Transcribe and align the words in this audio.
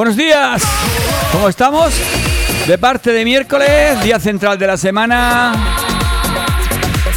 Buenos 0.00 0.16
días, 0.16 0.62
¿cómo 1.30 1.46
estamos? 1.50 1.92
De 2.66 2.78
parte 2.78 3.12
de 3.12 3.22
miércoles, 3.22 4.02
día 4.02 4.18
central 4.18 4.58
de 4.58 4.66
la 4.66 4.78
semana, 4.78 5.52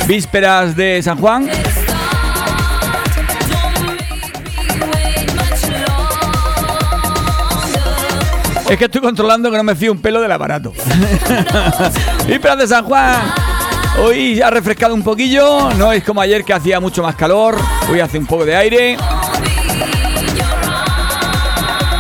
vísperas 0.06 0.76
de 0.76 1.02
San 1.02 1.18
Juan. 1.18 1.50
Es 8.70 8.78
que 8.78 8.84
estoy 8.84 9.00
controlando 9.00 9.50
que 9.50 9.56
no 9.56 9.64
me 9.64 9.76
fío 9.76 9.94
un 9.94 10.02
pelo 10.02 10.20
del 10.20 10.34
aparato. 10.34 10.74
vísperas 12.28 12.58
de 12.58 12.68
San 12.68 12.84
Juan. 12.84 13.34
Hoy 14.04 14.42
ha 14.42 14.50
refrescado 14.50 14.94
un 14.94 15.04
poquillo, 15.04 15.72
no 15.76 15.94
es 15.94 16.04
como 16.04 16.20
ayer 16.20 16.44
que 16.44 16.52
hacía 16.52 16.82
mucho 16.82 17.02
más 17.02 17.16
calor, 17.16 17.56
hoy 17.90 18.02
hace 18.02 18.18
un 18.18 18.26
poco 18.26 18.44
de 18.44 18.58
aire. 18.58 18.98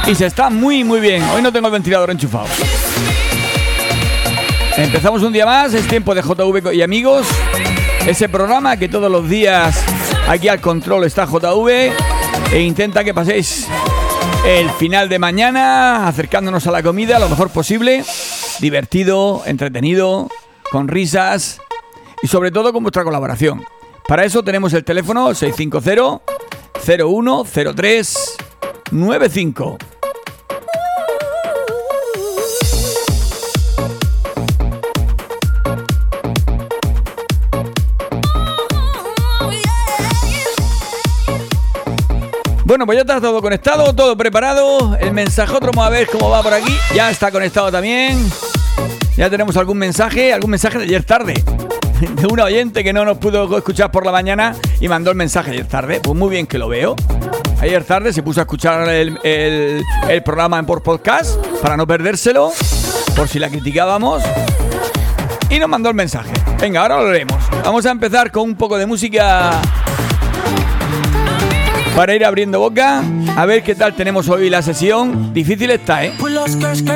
Y 0.05 0.15
se 0.15 0.25
está 0.25 0.49
muy 0.49 0.83
muy 0.83 0.99
bien, 0.99 1.23
hoy 1.33 1.41
no 1.41 1.51
tengo 1.51 1.67
el 1.67 1.73
ventilador 1.73 2.11
enchufado. 2.11 2.47
Empezamos 4.75 5.21
un 5.21 5.31
día 5.31 5.45
más, 5.45 5.73
es 5.73 5.87
tiempo 5.87 6.13
de 6.13 6.21
JV 6.21 6.73
y 6.73 6.81
amigos, 6.81 7.25
ese 8.05 8.27
programa 8.27 8.75
que 8.75 8.89
todos 8.89 9.09
los 9.09 9.29
días 9.29 9.81
aquí 10.27 10.49
al 10.49 10.59
control 10.59 11.05
está 11.05 11.25
JV 11.25 11.93
e 12.51 12.59
intenta 12.59 13.03
que 13.05 13.13
paséis 13.13 13.67
el 14.45 14.69
final 14.71 15.07
de 15.07 15.19
mañana 15.19 16.05
acercándonos 16.07 16.67
a 16.67 16.71
la 16.71 16.83
comida 16.83 17.17
lo 17.17 17.29
mejor 17.29 17.49
posible, 17.49 18.03
divertido, 18.59 19.43
entretenido, 19.45 20.29
con 20.69 20.89
risas 20.89 21.61
y 22.21 22.27
sobre 22.27 22.51
todo 22.51 22.73
con 22.73 22.83
vuestra 22.83 23.05
colaboración. 23.05 23.63
Para 24.05 24.25
eso 24.25 24.43
tenemos 24.43 24.73
el 24.73 24.83
teléfono 24.83 25.33
650 25.33 26.21
0103 26.83 28.37
95. 28.91 29.77
Bueno, 42.73 42.87
pues 42.87 42.95
ya 42.95 43.01
está 43.01 43.21
todo 43.21 43.39
conectado, 43.39 43.93
todo 43.93 44.17
preparado. 44.17 44.97
El 44.99 45.13
vamos 45.13 45.85
a 45.85 45.89
ver 45.89 46.07
cómo 46.07 46.31
va 46.31 46.41
por 46.41 46.53
aquí. 46.53 46.75
Ya 46.95 47.11
está 47.11 47.29
conectado 47.29 47.71
también. 47.71 48.27
Ya 49.15 49.29
tenemos 49.29 49.55
algún 49.57 49.77
mensaje, 49.77 50.33
algún 50.33 50.49
mensaje 50.49 50.79
de 50.79 50.85
ayer 50.85 51.03
tarde. 51.03 51.35
De 52.15 52.25
una 52.25 52.45
oyente 52.45 52.83
que 52.83 52.91
no 52.91 53.05
nos 53.05 53.19
pudo 53.19 53.55
escuchar 53.59 53.91
por 53.91 54.03
la 54.03 54.11
mañana 54.11 54.55
y 54.81 54.87
mandó 54.87 55.11
el 55.11 55.17
mensaje 55.17 55.51
ayer 55.51 55.67
tarde. 55.67 55.99
Pues 56.01 56.17
muy 56.17 56.31
bien 56.31 56.47
que 56.47 56.57
lo 56.57 56.67
veo. 56.67 56.95
Ayer 57.61 57.83
tarde 57.83 58.11
se 58.11 58.23
puso 58.23 58.39
a 58.39 58.43
escuchar 58.45 58.89
el, 58.89 59.19
el 59.21 60.23
programa 60.23 60.57
en 60.57 60.65
por 60.65 60.81
podcast 60.81 61.45
para 61.61 61.77
no 61.77 61.85
perdérselo, 61.85 62.51
por 63.15 63.27
si 63.27 63.37
la 63.37 63.49
criticábamos. 63.49 64.23
Y 65.51 65.59
nos 65.59 65.69
mandó 65.69 65.89
el 65.89 65.95
mensaje. 65.95 66.33
Venga, 66.59 66.81
ahora 66.81 67.03
lo 67.03 67.11
leemos. 67.11 67.37
Vamos 67.63 67.85
a 67.85 67.91
empezar 67.91 68.31
con 68.31 68.41
un 68.41 68.55
poco 68.55 68.79
de 68.79 68.87
música 68.87 69.61
para 71.95 72.15
ir 72.15 72.25
abriendo 72.25 72.59
boca. 72.59 73.03
A 73.35 73.45
ver 73.45 73.63
qué 73.63 73.75
tal 73.75 73.93
tenemos 73.95 74.29
hoy 74.29 74.49
la 74.49 74.61
sesión. 74.61 75.33
Difícil 75.33 75.69
está, 75.71 76.05
¿eh? 76.05 76.13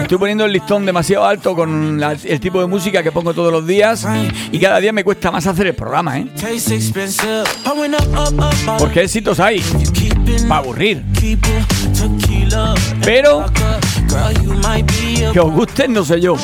Estoy 0.02 0.18
poniendo 0.18 0.46
el 0.46 0.54
listón 0.54 0.86
demasiado 0.86 1.26
alto 1.26 1.56
con 1.56 2.02
el 2.04 2.40
tipo 2.40 2.60
de 2.60 2.68
música 2.68 3.04
que 3.04 3.12
pongo 3.12 3.34
todos 3.34 3.52
los 3.52 3.66
días 3.66 4.06
y 4.52 4.60
cada 4.60 4.80
día 4.80 4.94
me 4.94 5.04
cuesta 5.04 5.32
más 5.32 5.46
hacer 5.48 5.68
el 5.68 5.76
programa, 5.76 6.20
¿eh? 6.20 6.28
Porque 8.78 9.02
éxitos 9.02 9.40
hay. 9.40 9.62
Para 10.48 10.62
aburrir. 10.62 11.04
Pero 13.04 13.46
que 15.34 15.40
os 15.40 15.52
gusten, 15.52 15.94
no 15.94 16.04
sé 16.06 16.22
yo. 16.22 16.36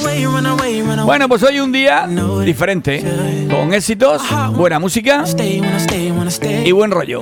Bueno, 1.05 1.27
pues 1.27 1.43
hoy 1.43 1.59
un 1.59 1.71
día 1.71 2.07
diferente, 2.43 3.03
con 3.49 3.73
éxitos, 3.73 4.21
buena 4.55 4.79
música 4.79 5.23
y 6.65 6.71
buen 6.71 6.91
rollo. 6.91 7.21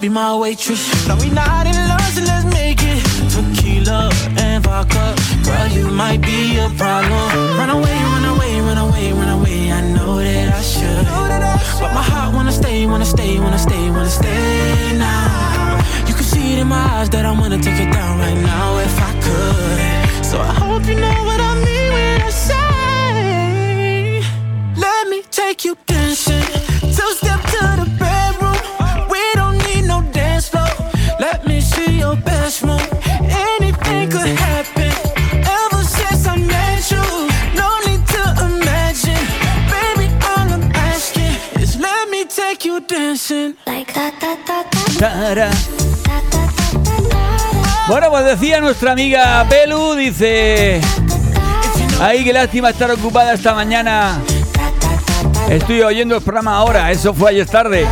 Be 0.00 0.08
my 0.08 0.36
waitress. 0.36 1.08
No, 1.08 1.16
we 1.16 1.30
not 1.30 1.66
in 1.66 1.74
love, 1.88 2.00
so 2.14 2.22
let's 2.22 2.44
make 2.54 2.78
it. 2.82 3.02
Tequila 3.32 4.10
and 4.38 4.62
vodka, 4.62 5.14
girl, 5.44 5.68
you 5.68 5.88
might 5.88 6.20
be 6.20 6.56
a 6.58 6.68
problem. 6.76 7.58
Run 7.58 7.70
away, 7.70 7.96
run 8.14 8.24
away, 8.24 8.60
run 8.60 8.78
away, 8.78 9.12
run 9.12 9.28
away. 9.28 9.72
I 9.72 9.80
know 9.94 10.18
that 10.18 10.54
I 10.54 10.62
should, 10.62 11.04
but 11.80 11.92
my 11.94 12.02
heart 12.02 12.34
wanna 12.34 12.52
stay, 12.52 12.86
wanna 12.86 13.04
stay, 13.04 13.38
wanna 13.40 13.58
stay, 13.58 13.90
wanna 13.90 14.10
stay 14.10 14.96
now. 14.96 15.78
You 16.06 16.14
can 16.14 16.24
see 16.24 16.52
it 16.52 16.58
in 16.60 16.68
my 16.68 16.84
eyes 16.96 17.10
that 17.10 17.24
I 17.24 17.32
wanna 17.32 17.58
take 17.58 17.80
it 17.80 17.92
down 17.92 18.18
right 18.18 18.40
now 18.40 18.78
if 18.78 19.00
I 19.00 19.12
could. 19.24 20.24
So 20.24 20.38
I 20.40 20.52
hope 20.62 20.86
you 20.86 20.94
know 20.94 21.24
what 21.28 21.40
I 21.40 21.54
mean 21.64 21.92
when 21.92 22.22
I 22.22 22.30
say, 22.30 24.22
Let 24.76 25.08
me 25.08 25.22
take 25.30 25.64
you 25.64 25.74
Bueno, 47.86 48.10
pues 48.10 48.24
decía 48.24 48.60
nuestra 48.60 48.92
amiga 48.92 49.44
Belu, 49.44 49.94
dice... 49.94 50.80
Ay, 52.00 52.24
qué 52.24 52.32
lástima 52.32 52.70
estar 52.70 52.90
ocupada 52.90 53.34
esta 53.34 53.54
mañana. 53.54 54.20
Estoy 55.48 55.82
oyendo 55.82 56.16
el 56.16 56.22
programa 56.22 56.56
ahora, 56.56 56.90
eso 56.90 57.14
fue 57.14 57.30
ayer 57.30 57.46
tarde. 57.46 57.86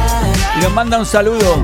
Y 0.58 0.62
nos 0.62 0.72
manda 0.72 0.98
un 0.98 1.06
saludo. 1.06 1.62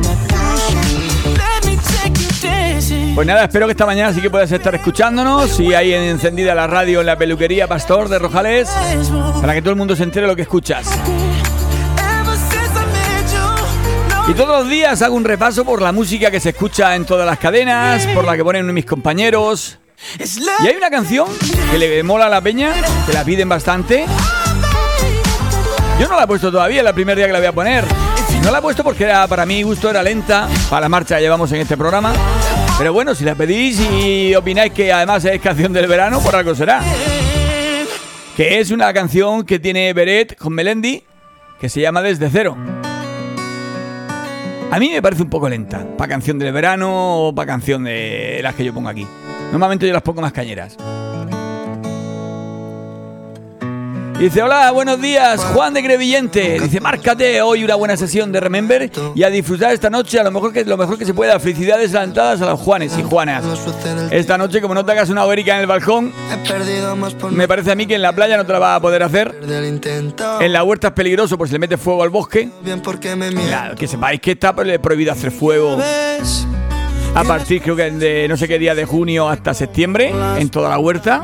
Pues 3.14 3.26
nada, 3.26 3.44
espero 3.44 3.66
que 3.66 3.72
esta 3.72 3.86
mañana 3.86 4.12
sí 4.12 4.20
que 4.20 4.30
puedas 4.30 4.50
estar 4.50 4.74
escuchándonos 4.74 5.60
y 5.60 5.74
ahí 5.74 5.92
encendida 5.92 6.54
la 6.54 6.66
radio 6.66 7.00
en 7.00 7.06
la 7.06 7.16
peluquería 7.16 7.68
Pastor 7.68 8.08
de 8.08 8.18
Rojales 8.18 8.70
para 9.40 9.54
que 9.54 9.60
todo 9.60 9.70
el 9.70 9.76
mundo 9.76 9.94
se 9.94 10.04
entere 10.04 10.26
lo 10.26 10.34
que 10.34 10.42
escuchas. 10.42 10.86
Y 14.28 14.34
todos 14.34 14.60
los 14.60 14.68
días 14.68 15.02
hago 15.02 15.16
un 15.16 15.24
repaso 15.24 15.64
por 15.64 15.82
la 15.82 15.90
música 15.90 16.30
que 16.30 16.38
se 16.38 16.50
escucha 16.50 16.94
en 16.94 17.04
todas 17.04 17.26
las 17.26 17.38
cadenas, 17.38 18.06
por 18.14 18.24
la 18.24 18.36
que 18.36 18.44
ponen 18.44 18.72
mis 18.72 18.86
compañeros. 18.86 19.78
Y 20.18 20.66
hay 20.66 20.76
una 20.76 20.90
canción 20.90 21.26
que 21.70 21.78
le 21.78 22.02
mola 22.02 22.26
a 22.26 22.28
la 22.28 22.40
peña, 22.40 22.72
que 23.04 23.12
la 23.12 23.24
piden 23.24 23.48
bastante. 23.48 24.06
Yo 25.98 26.08
no 26.08 26.16
la 26.16 26.24
he 26.24 26.26
puesto 26.26 26.50
todavía, 26.50 26.82
es 26.82 26.86
el 26.86 26.94
primer 26.94 27.16
día 27.16 27.26
que 27.26 27.32
la 27.32 27.38
voy 27.40 27.48
a 27.48 27.52
poner. 27.52 27.84
No 28.44 28.50
la 28.50 28.58
he 28.58 28.62
puesto 28.62 28.82
porque 28.82 29.04
era, 29.04 29.26
para 29.26 29.44
mi 29.44 29.62
gusto 29.62 29.90
era 29.90 30.02
lenta, 30.02 30.48
para 30.70 30.82
la 30.82 30.88
marcha 30.88 31.16
que 31.16 31.22
llevamos 31.22 31.50
en 31.52 31.60
este 31.60 31.76
programa. 31.76 32.12
Pero 32.78 32.92
bueno, 32.92 33.14
si 33.14 33.24
la 33.24 33.34
pedís 33.34 33.78
y 33.80 34.34
opináis 34.34 34.72
que 34.72 34.92
además 34.92 35.24
es 35.24 35.40
canción 35.40 35.72
del 35.72 35.86
verano, 35.86 36.20
por 36.20 36.34
algo 36.34 36.54
será. 36.54 36.80
Que 38.36 38.60
es 38.60 38.70
una 38.70 38.92
canción 38.92 39.44
que 39.44 39.58
tiene 39.58 39.92
Beret 39.92 40.36
con 40.36 40.54
Melendi, 40.54 41.04
que 41.60 41.68
se 41.68 41.80
llama 41.80 42.02
Desde 42.02 42.30
Cero. 42.30 42.56
A 44.72 44.78
mí 44.78 44.88
me 44.88 45.02
parece 45.02 45.22
un 45.22 45.28
poco 45.28 45.50
lenta, 45.50 45.86
para 45.98 46.08
canción 46.08 46.38
del 46.38 46.50
verano 46.50 47.26
o 47.26 47.34
para 47.34 47.46
canción 47.46 47.84
de 47.84 48.40
las 48.42 48.54
que 48.54 48.64
yo 48.64 48.72
pongo 48.72 48.88
aquí. 48.88 49.06
Normalmente 49.50 49.86
yo 49.86 49.92
las 49.92 50.00
pongo 50.00 50.22
más 50.22 50.32
cañeras. 50.32 50.78
Dice, 54.22 54.40
hola, 54.40 54.70
buenos 54.70 55.00
días, 55.00 55.44
Juan 55.46 55.74
de 55.74 55.82
Grevillente. 55.82 56.60
Dice, 56.60 56.78
márcate 56.78 57.42
hoy 57.42 57.64
una 57.64 57.74
buena 57.74 57.96
sesión 57.96 58.30
de 58.30 58.38
Remember 58.38 58.88
y 59.16 59.24
a 59.24 59.30
disfrutar 59.30 59.72
esta 59.72 59.90
noche 59.90 60.20
a 60.20 60.22
lo 60.22 60.30
mejor 60.30 60.52
que 60.52 60.64
lo 60.64 60.76
mejor 60.76 60.96
que 60.96 61.04
se 61.04 61.12
pueda. 61.12 61.40
Felicidades 61.40 61.92
adelantadas 61.92 62.40
a 62.40 62.46
los 62.46 62.60
Juanes 62.60 62.96
y 62.96 63.02
Juanas. 63.02 63.42
Esta 64.12 64.38
noche, 64.38 64.60
como 64.62 64.74
no 64.74 64.84
te 64.84 64.92
hagas 64.92 65.10
una 65.10 65.24
hoguerica 65.24 65.56
en 65.56 65.62
el 65.62 65.66
balcón, 65.66 66.12
me 67.32 67.48
parece 67.48 67.72
a 67.72 67.74
mí 67.74 67.84
que 67.84 67.96
en 67.96 68.02
la 68.02 68.12
playa 68.12 68.36
no 68.36 68.46
te 68.46 68.52
la 68.52 68.60
vas 68.60 68.76
a 68.76 68.80
poder 68.80 69.02
hacer. 69.02 69.34
En 70.40 70.52
la 70.52 70.62
huerta 70.62 70.86
es 70.86 70.94
peligroso 70.94 71.36
por 71.36 71.48
si 71.48 71.54
le 71.54 71.58
metes 71.58 71.80
fuego 71.80 72.04
al 72.04 72.10
bosque. 72.10 72.48
Claro, 73.48 73.74
que 73.74 73.88
sepáis 73.88 74.20
que 74.20 74.30
está 74.30 74.54
prohibido 74.54 75.10
hacer 75.10 75.32
fuego 75.32 75.78
a 77.14 77.24
partir 77.24 77.60
creo 77.60 77.76
que 77.76 77.90
de 77.90 78.28
no 78.28 78.36
sé 78.36 78.48
qué 78.48 78.58
día 78.58 78.74
de 78.74 78.84
junio 78.84 79.28
hasta 79.28 79.54
septiembre 79.54 80.12
en 80.38 80.48
toda 80.48 80.70
la 80.70 80.78
huerta, 80.78 81.22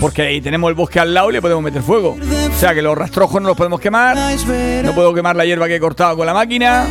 porque 0.00 0.22
ahí 0.22 0.40
tenemos 0.40 0.68
el 0.68 0.74
bosque 0.74 1.00
al 1.00 1.14
lado 1.14 1.30
y 1.30 1.34
le 1.34 1.40
podemos 1.40 1.62
meter 1.62 1.82
fuego. 1.82 2.16
O 2.20 2.58
sea 2.58 2.74
que 2.74 2.82
los 2.82 2.96
rastrojos 2.96 3.40
no 3.40 3.48
los 3.48 3.56
podemos 3.56 3.80
quemar, 3.80 4.16
no 4.84 4.94
puedo 4.94 5.14
quemar 5.14 5.36
la 5.36 5.44
hierba 5.44 5.68
que 5.68 5.76
he 5.76 5.80
cortado 5.80 6.16
con 6.16 6.26
la 6.26 6.34
máquina, 6.34 6.86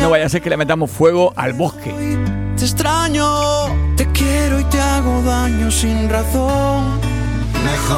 no 0.00 0.10
vaya 0.10 0.26
a 0.26 0.28
ser 0.28 0.42
que 0.42 0.50
le 0.50 0.56
metamos 0.56 0.90
fuego 0.90 1.32
al 1.36 1.54
bosque. 1.54 1.92
Te 2.56 2.64
extraño, 2.64 3.26
te 3.96 4.06
quiero 4.12 4.60
y 4.60 4.64
te 4.64 4.80
hago 4.80 5.22
daño 5.22 5.70
sin 5.70 6.08
razón. 6.08 7.00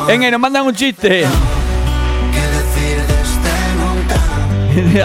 Venga, 0.07 0.31
nos 0.31 0.41
mandan 0.41 0.67
un 0.67 0.75
chiste. 0.75 1.25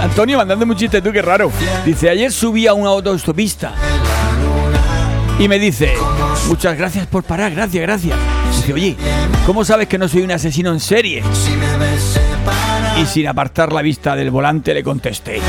Antonio 0.01 0.37
mandando 0.37 0.65
un 0.65 0.75
chiste, 0.75 1.01
tú 1.01 1.11
qué 1.11 1.21
raro. 1.21 1.51
Dice, 1.85 2.09
ayer 2.09 2.31
subí 2.31 2.67
a 2.67 2.73
una 2.73 2.89
autostopista 2.89 3.73
y 5.39 5.47
me 5.47 5.59
dice, 5.59 5.93
muchas 6.47 6.77
gracias 6.77 7.07
por 7.07 7.23
parar, 7.23 7.53
gracias, 7.53 7.81
gracias. 7.81 8.17
Dice, 8.55 8.73
oye, 8.73 8.95
¿cómo 9.45 9.65
sabes 9.65 9.87
que 9.87 9.97
no 9.97 10.07
soy 10.07 10.21
un 10.21 10.31
asesino 10.31 10.71
en 10.71 10.79
serie? 10.79 11.23
Y 13.01 13.05
sin 13.05 13.27
apartar 13.27 13.73
la 13.73 13.81
vista 13.81 14.15
del 14.15 14.29
volante 14.29 14.73
le 14.73 14.83
contesté, 14.83 15.41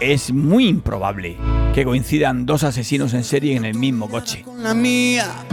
es 0.00 0.32
muy 0.32 0.66
improbable 0.68 1.36
que 1.74 1.84
coincidan 1.84 2.46
dos 2.46 2.62
asesinos 2.62 3.14
en 3.14 3.24
serie 3.24 3.56
en 3.56 3.64
el 3.64 3.74
mismo 3.74 4.08
coche. 4.08 4.44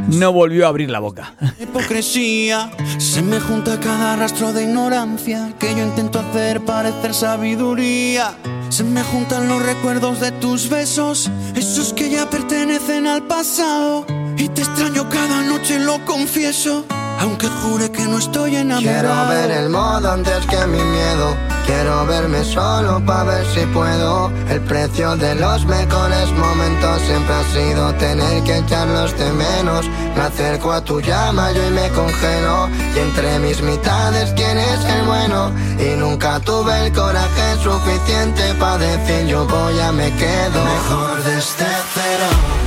No 0.08 0.34
volvió 0.34 0.66
a 0.66 0.70
abrir 0.70 0.90
la 0.90 1.00
boca. 1.00 1.36
Hipocresía, 1.60 2.72
se 2.98 3.22
me 3.22 3.40
junta 3.40 3.80
cada 3.80 4.16
rastro 4.16 4.54
de 4.54 4.64
ignorancia 4.64 5.54
que 5.60 5.74
yo 5.76 5.84
intento 5.84 6.20
hacer 6.20 6.62
parecer 6.62 7.14
sabiduría. 7.14 8.36
Se 8.72 8.86
me 8.86 9.04
juntan 9.04 9.50
los 9.50 9.62
recuerdos 9.62 10.22
de 10.22 10.32
tus 10.32 10.70
besos, 10.70 11.30
esos 11.56 11.92
que 11.92 12.10
ya 12.10 12.30
pertenecen 12.30 13.06
al 13.06 13.24
pasado. 13.24 14.06
Y 14.42 14.50
te 14.50 14.64
extraño 14.64 15.08
cada 15.08 15.44
noche, 15.44 15.78
lo 15.78 16.04
confieso. 16.04 16.84
Aunque 17.20 17.48
jure 17.62 17.92
que 17.92 18.02
no 18.06 18.18
estoy 18.18 18.56
enamorado. 18.56 18.82
Quiero 18.82 19.28
ver 19.30 19.52
el 19.52 19.70
modo 19.70 20.12
antes 20.12 20.44
que 20.48 20.66
mi 20.66 20.82
miedo. 20.82 21.38
Quiero 21.68 22.08
verme 22.08 22.44
solo 22.44 23.06
para 23.06 23.26
ver 23.26 23.46
si 23.54 23.68
puedo. 23.68 24.32
El 24.50 24.60
precio 24.62 25.16
de 25.16 25.36
los 25.36 25.64
mejores 25.68 26.32
momentos 26.32 27.02
siempre 27.04 27.36
ha 27.36 27.44
sido 27.54 27.94
tener 28.06 28.44
que 28.44 28.58
echarlos 28.58 29.16
de 29.16 29.32
menos. 29.32 29.88
Me 30.16 30.22
acerco 30.24 30.72
a 30.72 30.84
tu 30.84 31.00
llama 31.02 31.52
yo 31.52 31.62
y 31.68 31.70
me 31.70 31.88
congelo. 31.90 32.68
Y 32.96 32.98
entre 32.98 33.38
mis 33.38 33.62
mitades 33.62 34.34
quién 34.36 34.58
es 34.58 34.84
el 34.86 35.04
bueno. 35.04 35.52
Y 35.78 36.00
nunca 36.00 36.40
tuve 36.40 36.88
el 36.88 36.92
coraje 36.94 37.58
suficiente 37.62 38.56
para 38.60 38.80
decir 38.80 39.28
yo 39.28 39.46
voy 39.46 39.80
a 39.80 39.92
me 39.92 40.12
quedo. 40.16 40.66
Mejor 40.66 41.24
desde 41.26 41.68
cero 41.94 42.61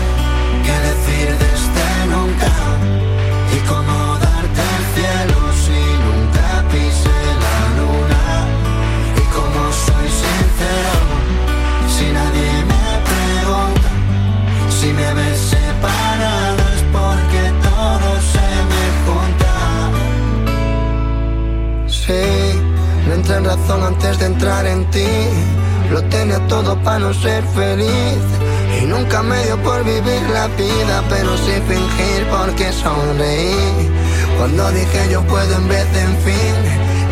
entré 23.24 23.36
en 23.38 23.44
razón 23.44 23.82
antes 23.82 24.18
de 24.18 24.26
entrar 24.26 24.66
en 24.66 24.84
ti. 24.90 25.06
Lo 25.90 26.02
tenía 26.04 26.38
todo 26.46 26.76
para 26.82 26.98
no 26.98 27.14
ser 27.14 27.42
feliz. 27.54 28.24
Y 28.78 28.84
nunca 28.84 29.22
me 29.22 29.42
dio 29.44 29.56
por 29.62 29.82
vivir 29.82 30.22
la 30.32 30.46
vida, 30.48 31.02
pero 31.08 31.36
sí 31.38 31.52
fingir 31.68 32.26
porque 32.30 32.70
sonreí. 32.72 33.90
Cuando 34.36 34.70
dije 34.72 35.08
yo 35.10 35.22
puedo 35.22 35.56
en 35.56 35.68
vez 35.68 35.90
de 35.94 36.00
en 36.00 36.16
fin, 36.18 36.54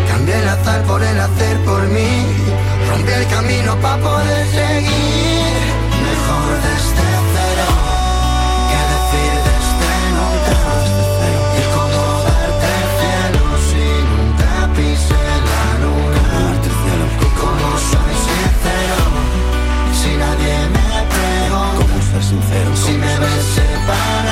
cambié 0.09 0.39
el 0.39 0.49
azar 0.49 0.83
por 0.83 1.03
el 1.03 1.19
hacer 1.19 1.57
por 1.65 1.83
mí. 1.89 2.27
Rompí 2.91 3.13
el 3.13 3.27
camino 3.29 3.77
para 3.81 4.03
poder 4.03 4.47
seguir. 4.49 5.42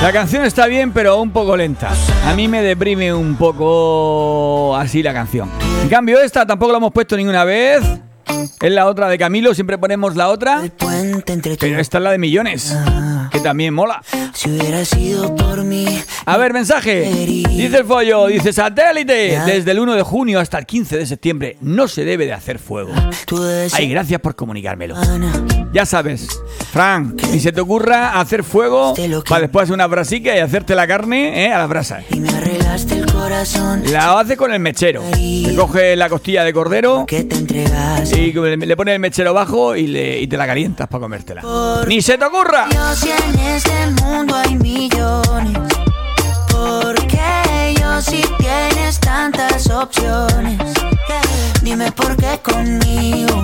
La 0.01 0.11
canción 0.11 0.43
está 0.43 0.65
bien, 0.65 0.91
pero 0.93 1.21
un 1.21 1.29
poco 1.29 1.55
lenta. 1.55 1.91
A 2.25 2.33
mí 2.33 2.47
me 2.47 2.63
deprime 2.63 3.13
un 3.13 3.35
poco 3.35 4.75
así 4.75 5.03
la 5.03 5.13
canción. 5.13 5.47
En 5.83 5.89
cambio, 5.89 6.19
esta 6.19 6.43
tampoco 6.43 6.71
la 6.71 6.79
hemos 6.79 6.91
puesto 6.91 7.15
ninguna 7.15 7.43
vez. 7.43 7.83
Es 8.61 8.71
la 8.71 8.87
otra 8.87 9.09
de 9.09 9.19
Camilo, 9.19 9.53
siempre 9.53 9.77
ponemos 9.77 10.15
la 10.15 10.29
otra. 10.29 10.63
Pero 11.59 11.79
esta 11.79 11.97
es 11.99 12.03
la 12.03 12.11
de 12.11 12.17
Millones, 12.17 12.75
que 13.31 13.39
también 13.39 13.73
mola. 13.73 14.03
Si 14.33 14.49
hubiera 14.49 14.83
sido 14.85 15.35
por 15.35 15.63
mí 15.63 15.85
A 16.25 16.37
ver, 16.37 16.53
mensaje. 16.53 17.11
Dice 17.25 17.77
el 17.77 17.85
follo, 17.85 18.27
dice 18.27 18.53
satélite. 18.53 19.39
Desde 19.45 19.71
el 19.71 19.79
1 19.79 19.95
de 19.95 20.03
junio 20.03 20.39
hasta 20.39 20.59
el 20.59 20.65
15 20.65 20.97
de 20.97 21.05
septiembre 21.05 21.57
no 21.61 21.87
se 21.87 22.05
debe 22.05 22.25
de 22.25 22.33
hacer 22.33 22.59
fuego. 22.59 22.91
Ay, 23.73 23.89
gracias 23.89 24.19
por 24.21 24.35
comunicármelo. 24.35 24.95
Ya 25.73 25.85
sabes, 25.85 26.27
Fran, 26.71 27.15
ni 27.31 27.39
se 27.39 27.53
te 27.53 27.61
ocurra 27.61 28.19
hacer 28.19 28.43
fuego 28.43 28.93
para 29.27 29.41
después 29.41 29.63
hacer 29.63 29.73
una 29.73 29.87
brasica 29.87 30.35
y 30.35 30.39
hacerte 30.39 30.75
la 30.75 30.85
carne 30.85 31.45
¿eh? 31.45 31.53
a 31.53 31.59
la 31.59 31.67
brasa. 31.67 32.01
Y 32.09 32.19
me 32.19 32.29
arreglaste 32.29 32.97
el 32.97 33.05
La 33.91 34.19
hace 34.19 34.35
con 34.37 34.53
el 34.53 34.59
mechero. 34.59 35.03
Te 35.11 35.55
coge 35.55 35.95
la 35.95 36.09
costilla 36.09 36.43
de 36.43 36.53
cordero 36.53 37.05
que 37.05 37.23
te 37.23 37.35
entregas 37.35 38.11
y 38.13 38.31
le 38.33 38.75
pone 38.77 38.93
el 38.95 38.99
mechero 38.99 39.33
bajo 39.33 39.75
y, 39.75 39.87
le- 39.87 40.19
y 40.21 40.27
te 40.27 40.37
la 40.37 40.47
calientas 40.47 40.87
para 40.87 41.01
comértela. 41.01 41.41
¡Ni 41.87 42.01
se 42.01 42.17
te 42.17 42.25
ocurra! 42.25 42.67
Yo 42.71 42.95
si 42.95 43.09
en 43.11 43.39
este 43.39 43.87
mundo 44.03 44.35
hay 44.35 44.55
millones 44.55 45.57
¿Por 46.49 46.95
qué 47.07 47.75
yo 47.79 48.01
si 48.01 48.23
tienes 48.39 48.99
tantas 48.99 49.67
opciones? 49.69 50.57
Dime 51.61 51.91
por 51.91 52.15
qué 52.17 52.39
conmigo 52.43 53.43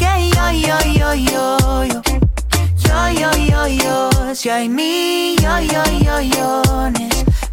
yo, 3.67 4.09
Si 4.33 4.49
hay 4.49 4.69
millones, 4.69 6.05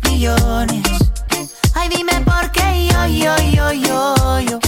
millones. 0.04 0.82
Ay 1.74 1.88
dime 1.88 2.20
por 2.24 2.50
qué 2.52 2.88
yo, 2.90 3.06
yo, 3.06 3.36
yo, 3.52 3.72
yo, 3.72 4.40
yo. 4.40 4.58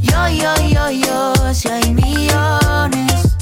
Yo, 0.00 0.28
yo, 0.28 0.90
yo, 0.90 1.54
Si 1.54 1.68
hay 1.68 1.92
millones 1.94 3.34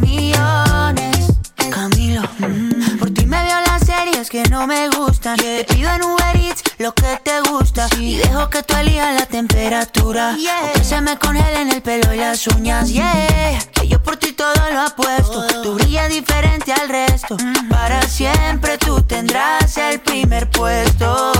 millones. 0.00 1.32
Camilo, 1.70 2.22
mm, 2.38 2.98
por 2.98 3.10
ti 3.10 3.26
me 3.26 3.42
veo 3.42 3.60
las 3.66 3.84
series 3.84 4.28
que 4.30 4.42
no 4.44 4.66
me 4.66 4.88
gustan. 4.88 5.36
Te 5.36 5.64
pido 5.64 5.90
en 5.90 6.02
Uber 6.02 6.36
lo 6.78 6.94
que 6.94 7.20
te 7.22 7.40
gusta. 7.50 7.88
Y 7.98 8.16
dejo 8.16 8.48
que 8.50 8.62
tú 8.62 8.74
elijas 8.76 9.14
la 9.14 9.26
temperatura. 9.26 10.36
Que 10.74 10.84
se 10.84 11.00
me 11.00 11.18
congelen 11.18 11.70
el 11.70 11.82
pelo 11.82 12.12
y 12.12 12.18
las 12.18 12.46
uñas. 12.48 12.88
Yeah. 12.88 13.58
Que 13.72 13.88
yo 13.88 14.02
por 14.02 14.16
ti 14.16 14.32
todo 14.32 14.52
lo 14.72 14.80
apuesto. 14.82 15.46
Tú 15.62 15.74
brillas 15.74 16.08
diferente 16.08 16.72
al 16.72 16.88
resto. 16.88 17.36
Para 17.70 18.02
siempre 18.02 18.78
tú 18.78 19.02
tendrás 19.02 19.76
el 19.76 20.00
primer 20.00 20.50
puesto. 20.50 21.32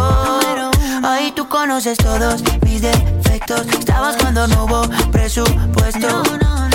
Ahí 1.04 1.32
tú 1.32 1.48
conoces 1.48 1.98
todos 1.98 2.42
mis 2.62 2.82
defectos. 2.82 3.66
Estabas 3.78 4.16
cuando 4.16 4.46
no 4.48 4.64
hubo 4.64 4.82
presupuesto. 5.10 6.22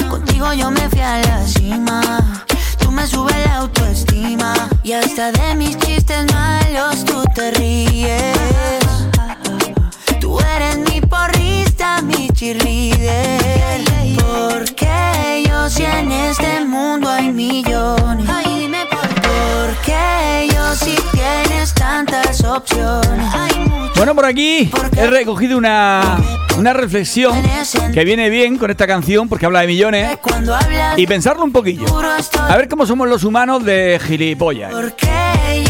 Contigo 0.10 0.53
yo 0.53 0.72
me 0.72 0.89
fui 0.89 1.00
a 1.00 1.20
la 1.20 1.48
cima 1.48 2.46
me 2.91 3.07
sube 3.07 3.33
la 3.45 3.57
autoestima. 3.57 4.53
Y 4.83 4.93
hasta 4.93 5.31
de 5.31 5.55
mis 5.55 5.77
chistes 5.77 6.25
malos 6.33 7.03
tú 7.05 7.24
te 7.33 7.51
ríes. 7.51 8.38
Tú 10.19 10.39
eres 10.39 10.77
mi 10.77 11.01
porrista, 11.01 12.01
mi 12.01 12.29
cheerleader. 12.29 13.81
Porque 14.17 15.43
yo 15.48 15.69
si 15.69 15.83
en 15.83 16.12
este 16.12 16.65
mundo 16.65 17.10
hay 17.10 17.31
millones. 17.31 18.29
Yo 20.54 20.75
si 20.75 20.96
tienes 21.13 21.74
tantas 21.74 22.44
opciones. 22.44 23.34
Bueno, 23.96 24.13
por 24.13 24.25
aquí 24.25 24.70
he 24.98 25.08
recogido 25.08 25.58
una, 25.58 26.18
una 26.58 26.74
reflexión 26.74 27.34
que 27.94 28.04
viene 28.04 28.30
bien 28.30 28.58
con 28.58 28.70
esta 28.70 28.86
canción 28.86 29.30
porque 29.30 29.46
habla 29.46 29.62
de 29.62 29.68
millones 29.68 30.18
y 30.98 31.08
pensarlo 31.08 31.44
un 31.44 31.51
poquillo. 31.54 31.86
A 32.50 32.58
ver 32.58 32.68
cómo 32.68 32.86
somos 32.86 33.08
los 33.08 33.24
humanos 33.24 33.63
de 33.63 34.00
gilipollas. 34.06 34.74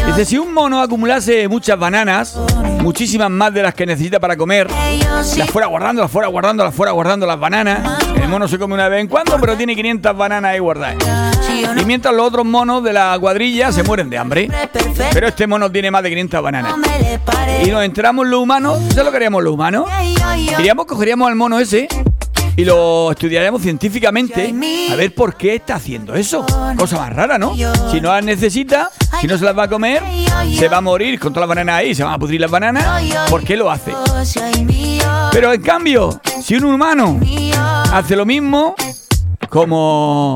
Dice, 0.05 0.25
si 0.25 0.37
un 0.37 0.53
mono 0.53 0.81
acumulase 0.81 1.47
muchas 1.47 1.77
bananas, 1.77 2.35
muchísimas 2.81 3.29
más 3.29 3.53
de 3.53 3.61
las 3.63 3.75
que 3.75 3.85
necesita 3.85 4.19
para 4.19 4.35
comer, 4.35 4.67
las 5.37 5.49
fuera 5.51 5.67
guardando, 5.67 6.01
las 6.01 6.11
fuera 6.11 6.27
guardando, 6.27 6.63
las 6.63 6.73
fuera 6.73 6.91
guardando 6.91 7.27
las 7.27 7.39
bananas, 7.39 8.01
el 8.15 8.27
mono 8.29 8.47
se 8.47 8.57
come 8.57 8.73
una 8.73 8.87
vez 8.87 9.01
en 9.01 9.07
cuando, 9.07 9.37
pero 9.39 9.55
tiene 9.55 9.75
500 9.75 10.17
bananas 10.17 10.51
ahí 10.53 10.59
guardadas. 10.59 11.30
Y 11.79 11.85
mientras 11.85 12.13
los 12.13 12.27
otros 12.27 12.45
monos 12.45 12.83
de 12.83 12.93
la 12.93 13.17
cuadrilla 13.19 13.71
se 13.71 13.83
mueren 13.83 14.09
de 14.09 14.17
hambre. 14.17 14.49
Pero 15.13 15.27
este 15.27 15.47
mono 15.47 15.71
tiene 15.71 15.91
más 15.91 16.03
de 16.03 16.09
500 16.09 16.43
bananas. 16.43 16.75
Y 17.63 17.69
nos 17.69 17.83
entramos 17.83 18.27
los 18.27 18.41
humanos. 18.41 18.79
¿Sabes 18.89 19.05
lo 19.05 19.11
que 19.11 19.17
haríamos 19.17 19.43
los 19.43 19.53
humanos? 19.53 19.89
Iríamos, 20.59 20.85
cogeríamos 20.85 21.27
al 21.27 21.35
mono 21.35 21.59
ese 21.59 21.87
y 22.55 22.65
lo 22.65 23.11
estudiaríamos 23.11 23.61
científicamente 23.61 24.53
a 24.91 24.95
ver 24.95 25.15
por 25.15 25.35
qué 25.35 25.55
está 25.55 25.75
haciendo 25.75 26.13
eso. 26.15 26.45
Cosa 26.77 26.97
más 26.97 27.13
rara, 27.13 27.37
¿no? 27.37 27.55
Si 27.91 28.01
no 28.01 28.13
las 28.13 28.23
necesita, 28.23 28.91
si 29.19 29.27
no 29.27 29.37
se 29.37 29.45
las 29.45 29.57
va 29.57 29.63
a 29.63 29.69
comer, 29.69 30.03
se 30.57 30.67
va 30.67 30.77
a 30.77 30.81
morir 30.81 31.19
con 31.19 31.33
todas 31.33 31.47
las 31.47 31.55
bananas 31.55 31.79
ahí, 31.79 31.95
se 31.95 32.03
van 32.03 32.13
a 32.13 32.19
pudrir 32.19 32.41
las 32.41 32.51
bananas. 32.51 33.03
¿Por 33.29 33.43
qué 33.43 33.55
lo 33.55 33.71
hace? 33.71 33.93
Pero 35.31 35.53
en 35.53 35.61
cambio, 35.61 36.19
si 36.43 36.55
un 36.55 36.65
humano 36.65 37.19
hace 37.91 38.15
lo 38.15 38.25
mismo, 38.25 38.75
como 39.49 40.35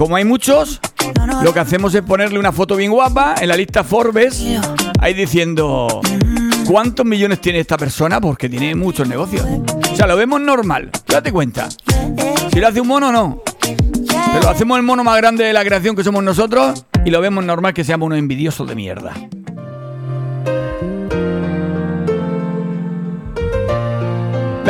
como 0.00 0.16
hay 0.16 0.24
muchos, 0.24 0.80
lo 1.44 1.52
que 1.52 1.60
hacemos 1.60 1.94
es 1.94 2.00
ponerle 2.00 2.38
una 2.38 2.52
foto 2.52 2.74
bien 2.74 2.90
guapa 2.90 3.34
en 3.38 3.48
la 3.48 3.54
lista 3.54 3.84
Forbes, 3.84 4.42
ahí 4.98 5.12
diciendo 5.12 6.00
cuántos 6.66 7.04
millones 7.04 7.42
tiene 7.42 7.60
esta 7.60 7.76
persona 7.76 8.18
porque 8.18 8.48
tiene 8.48 8.74
muchos 8.74 9.06
negocios. 9.06 9.46
O 9.92 9.94
sea, 9.94 10.06
lo 10.06 10.16
vemos 10.16 10.40
normal, 10.40 10.90
date 11.06 11.30
cuenta. 11.30 11.68
Si 12.50 12.60
lo 12.60 12.68
hace 12.68 12.80
un 12.80 12.88
mono, 12.88 13.12
no. 13.12 13.42
Pero 14.32 14.48
hacemos 14.48 14.78
el 14.78 14.84
mono 14.84 15.04
más 15.04 15.18
grande 15.18 15.44
de 15.44 15.52
la 15.52 15.62
creación 15.62 15.94
que 15.94 16.02
somos 16.02 16.24
nosotros 16.24 16.82
y 17.04 17.10
lo 17.10 17.20
vemos 17.20 17.44
normal 17.44 17.74
que 17.74 17.84
seamos 17.84 18.06
unos 18.06 18.20
envidiosos 18.20 18.66
de 18.66 18.74
mierda. 18.74 19.12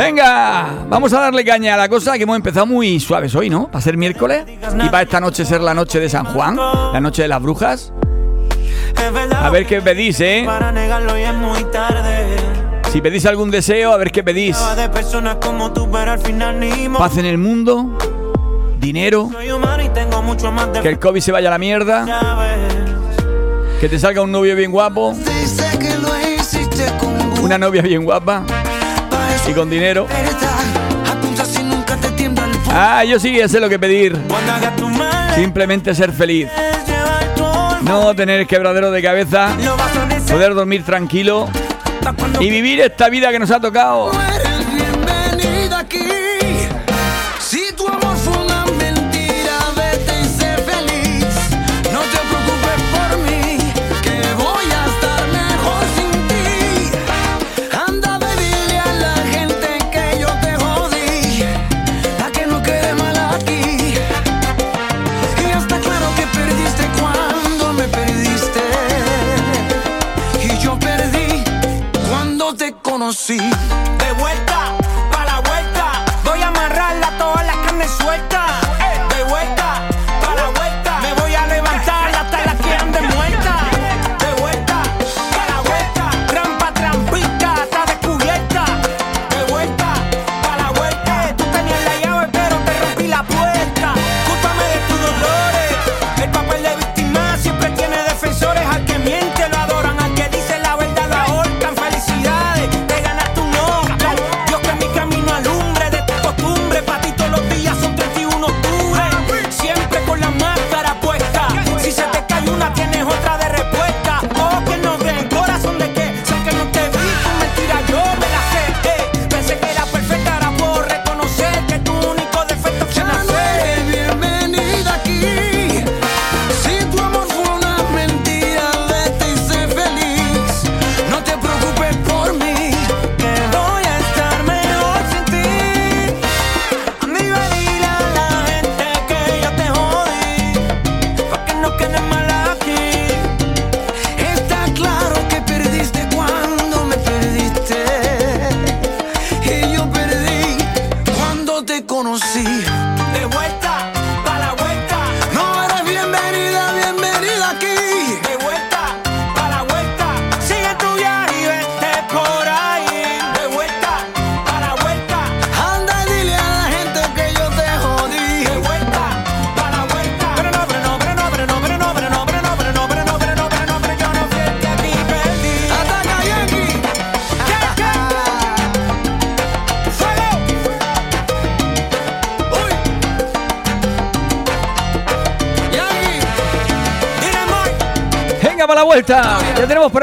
Venga, 0.01 0.85
vamos 0.89 1.13
a 1.13 1.19
darle 1.19 1.45
caña 1.45 1.75
a 1.75 1.77
la 1.77 1.87
cosa 1.87 2.17
que 2.17 2.23
hemos 2.23 2.35
empezado 2.35 2.65
muy 2.65 2.99
suaves 2.99 3.35
hoy, 3.35 3.51
¿no? 3.51 3.67
Para 3.67 3.83
ser 3.83 3.97
miércoles 3.97 4.45
y 4.47 4.89
para 4.89 5.03
esta 5.03 5.19
noche 5.19 5.45
ser 5.45 5.61
la 5.61 5.75
noche 5.75 5.99
de 5.99 6.09
San 6.09 6.25
Juan, 6.25 6.55
la 6.55 6.99
noche 6.99 7.21
de 7.21 7.27
las 7.27 7.39
brujas. 7.39 7.93
A 9.39 9.49
ver 9.51 9.67
qué 9.67 9.79
pedís, 9.79 10.19
¿eh? 10.21 10.47
Si 12.91 12.99
pedís 12.99 13.27
algún 13.27 13.51
deseo, 13.51 13.93
a 13.93 13.97
ver 13.97 14.11
qué 14.11 14.23
pedís. 14.23 14.57
Paz 16.97 17.17
en 17.17 17.25
el 17.25 17.37
mundo, 17.37 17.97
dinero, 18.79 19.29
que 20.81 20.89
el 20.89 20.97
COVID 20.97 21.21
se 21.21 21.31
vaya 21.31 21.49
a 21.49 21.51
la 21.51 21.59
mierda, 21.59 22.05
que 23.79 23.87
te 23.87 23.99
salga 23.99 24.23
un 24.23 24.31
novio 24.31 24.55
bien 24.55 24.71
guapo, 24.71 25.15
una 27.43 27.59
novia 27.59 27.83
bien 27.83 28.03
guapa 28.03 28.43
y 29.47 29.53
con 29.53 29.69
dinero. 29.69 30.07
Ah, 32.69 33.03
yo 33.03 33.19
sí 33.19 33.37
sé 33.47 33.59
lo 33.59 33.69
que 33.69 33.79
pedir. 33.79 34.17
Simplemente 35.35 35.93
ser 35.95 36.11
feliz. 36.11 36.47
No 37.81 38.15
tener 38.15 38.47
quebradero 38.47 38.91
de 38.91 39.01
cabeza. 39.01 39.49
Poder 40.29 40.53
dormir 40.53 40.83
tranquilo. 40.83 41.49
Y 42.39 42.49
vivir 42.49 42.79
esta 42.81 43.09
vida 43.09 43.31
que 43.31 43.39
nos 43.39 43.51
ha 43.51 43.59
tocado. 43.59 44.11
De 73.11 73.90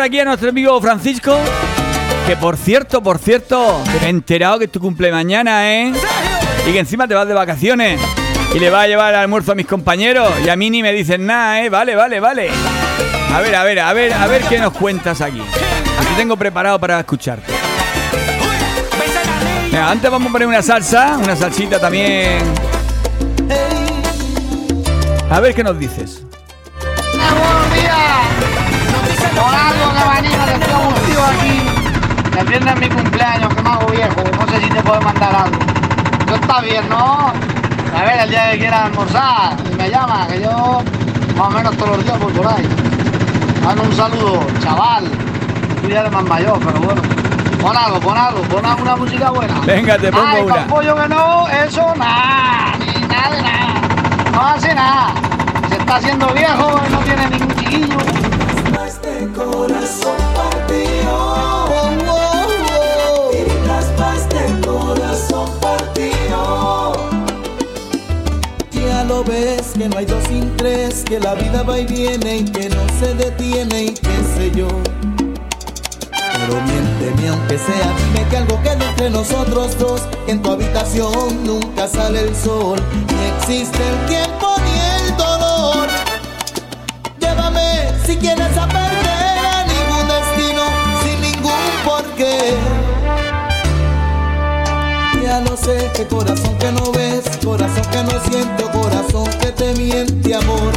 aquí 0.09 0.21
a 0.21 0.25
nuestro 0.25 0.49
amigo 0.49 0.81
Francisco. 0.81 1.37
Que 2.27 2.35
por 2.37 2.57
cierto, 2.57 3.03
por 3.03 3.19
cierto, 3.19 3.83
me 4.01 4.07
he 4.07 4.11
enterado 4.11 4.59
que 4.59 4.65
es 4.65 4.73
tu 4.73 4.81
cumple 4.81 5.13
mañana, 5.13 5.71
¿eh? 5.71 5.93
Y 6.67 6.73
que 6.73 6.79
encima 6.79 7.07
te 7.07 7.15
vas 7.15 7.29
de 7.29 7.35
vacaciones. 7.35 8.01
Y 8.55 8.59
le 8.59 8.71
va 8.71 8.83
a 8.83 8.87
llevar 8.87 9.13
el 9.13 9.21
almuerzo 9.21 9.53
a 9.53 9.55
mis 9.55 9.67
compañeros. 9.67 10.31
Y 10.45 10.49
a 10.49 10.57
mí 10.57 10.71
ni 10.71 10.83
me 10.83 10.93
dicen 10.93 11.27
nada, 11.27 11.63
¿eh? 11.63 11.69
Vale, 11.69 11.95
vale, 11.95 12.21
vale. 12.21 12.51
A 13.35 13.41
ver, 13.41 13.55
a 13.55 13.65
ver, 13.65 13.81
a 13.81 13.93
ver, 13.93 14.13
a 14.15 14.27
ver 14.27 14.43
qué 14.43 14.59
nos 14.59 14.73
cuentas 14.73 15.21
aquí. 15.21 15.41
Aquí 15.41 16.15
tengo 16.17 16.37
preparado 16.37 16.79
para 16.79 17.01
escucharte. 17.01 17.53
antes 19.73 20.11
vamos 20.11 20.31
a 20.31 20.33
poner 20.33 20.49
una 20.49 20.63
salsa, 20.63 21.19
una 21.23 21.37
salsita 21.37 21.79
también. 21.79 22.39
A 25.31 25.41
ver 25.41 25.55
qué 25.55 25.63
nos 25.63 25.79
dices. 25.79 26.28
Aquí. 31.25 31.69
Viernes 32.49 32.75
es 32.75 32.81
mi 32.81 32.89
cumpleaños, 32.89 33.55
que 33.55 33.63
me 33.63 33.69
hago 33.69 33.87
viejo. 33.89 34.23
No 34.41 34.47
sé 34.53 34.61
si 34.63 34.71
te 34.71 34.83
puedo 34.83 35.01
mandar 35.03 35.35
algo. 35.37 35.59
Eso 36.27 36.35
está 36.37 36.61
bien, 36.61 36.89
¿no? 36.89 37.33
A 37.95 38.03
ver, 38.05 38.21
el 38.21 38.31
día 38.31 38.53
que 38.53 38.59
quieras 38.59 38.85
almorzar, 38.87 39.57
y 39.71 39.75
me 39.75 39.91
llama, 39.91 40.27
que 40.29 40.41
yo 40.41 40.83
más 41.37 41.47
o 41.47 41.51
menos 41.51 41.77
todos 41.77 41.97
los 41.97 42.05
días 42.05 42.17
por 42.19 42.33
por 42.33 42.47
ahí. 42.47 42.67
Dale 43.65 43.81
un 43.83 43.93
saludo, 43.95 44.47
chaval. 44.63 45.05
Tú 45.83 45.89
ya 45.89 46.01
eres 46.01 46.13
más 46.13 46.25
mayor, 46.25 46.59
pero 46.65 46.81
bueno. 46.81 47.03
Pon 47.61 47.77
algo, 47.77 48.01
pon 48.01 48.17
algo, 48.17 48.41
pon 48.43 48.65
alguna 48.65 48.97
música 48.97 49.31
buena. 49.31 49.61
Venga, 49.67 49.99
te 49.99 50.11
pongo 50.13 50.27
Ay, 50.27 50.43
una. 50.43 50.67
pollo 50.69 50.95
que 50.95 51.09
no, 51.09 51.49
eso 51.49 51.95
nada, 51.97 52.77
ni 52.79 53.07
nada 53.09 53.31
de 53.37 53.43
nada. 53.43 53.75
No 54.33 54.41
hace 54.47 54.75
nada. 54.75 55.13
Se 55.69 55.77
está 55.77 55.97
haciendo 55.97 56.29
viejo 56.29 56.81
y 56.87 56.93
no 56.93 56.99
tiene 57.01 57.27
ningún 57.31 57.55
chiquillo. 57.57 57.99
Este 58.87 59.29
corazón 59.35 60.18
que 69.79 69.89
no 69.89 69.97
hay 69.97 70.07
dos 70.07 70.25
sin 70.25 70.57
tres, 70.57 71.05
que 71.05 71.21
la 71.21 71.35
vida 71.37 71.63
va 71.63 71.79
y 71.79 71.87
viene 71.87 72.39
y 72.39 72.45
que 72.45 72.69
no 72.69 72.85
se 72.99 73.15
detiene 73.15 73.85
y 73.85 73.91
qué 73.95 74.19
sé 74.37 74.51
yo. 74.51 74.67
Pero 76.11 76.61
miénteme 76.63 77.29
aunque 77.29 77.59
sea, 77.59 77.95
dime 77.97 78.29
que 78.29 78.37
algo 78.39 78.61
queda 78.63 78.91
entre 78.91 79.11
nosotros 79.11 79.79
dos, 79.79 80.01
que 80.27 80.33
en 80.33 80.43
tu 80.43 80.51
habitación 80.51 81.45
nunca 81.45 81.87
sale 81.87 82.23
el 82.23 82.35
sol, 82.35 82.81
ni 83.07 83.37
existe 83.39 83.79
el 83.79 84.07
tiempo 84.09 84.28
sé, 95.69 96.07
corazón 96.09 96.57
que 96.59 96.73
no 96.73 96.93
ves, 96.93 97.25
corazón 97.45 97.85
que 97.91 98.03
no 98.03 98.21
siente, 98.31 98.65
o 98.65 98.71
corazón 98.71 99.29
que 99.41 99.53
te 99.53 99.75
miente 99.75 100.35
amor. 100.35 100.73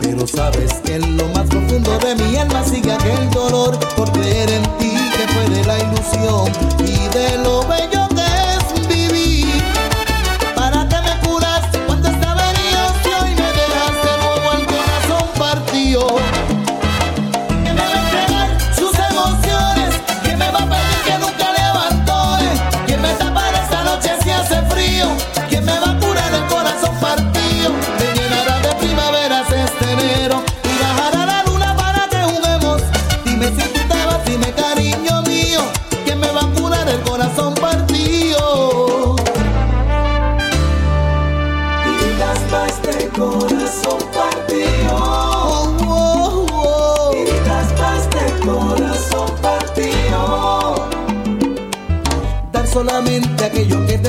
Pero 0.00 0.26
sabes 0.26 0.74
que 0.84 0.96
en 0.96 1.16
lo 1.16 1.26
más 1.28 1.46
profundo 1.48 1.98
de 1.98 2.14
mi 2.16 2.36
alma 2.36 2.62
sigue 2.64 2.92
aquel 2.92 3.30
dolor 3.30 3.78
por 3.96 4.10
creer 4.12 4.50
en 4.50 4.62
ti 4.78 4.92
que 5.16 5.28
fue 5.32 5.44
de 5.56 5.64
la 5.64 5.78
ilusión 5.78 6.52
y 6.80 7.08
de 7.16 7.38
lo 7.38 7.66
bello 7.66 7.99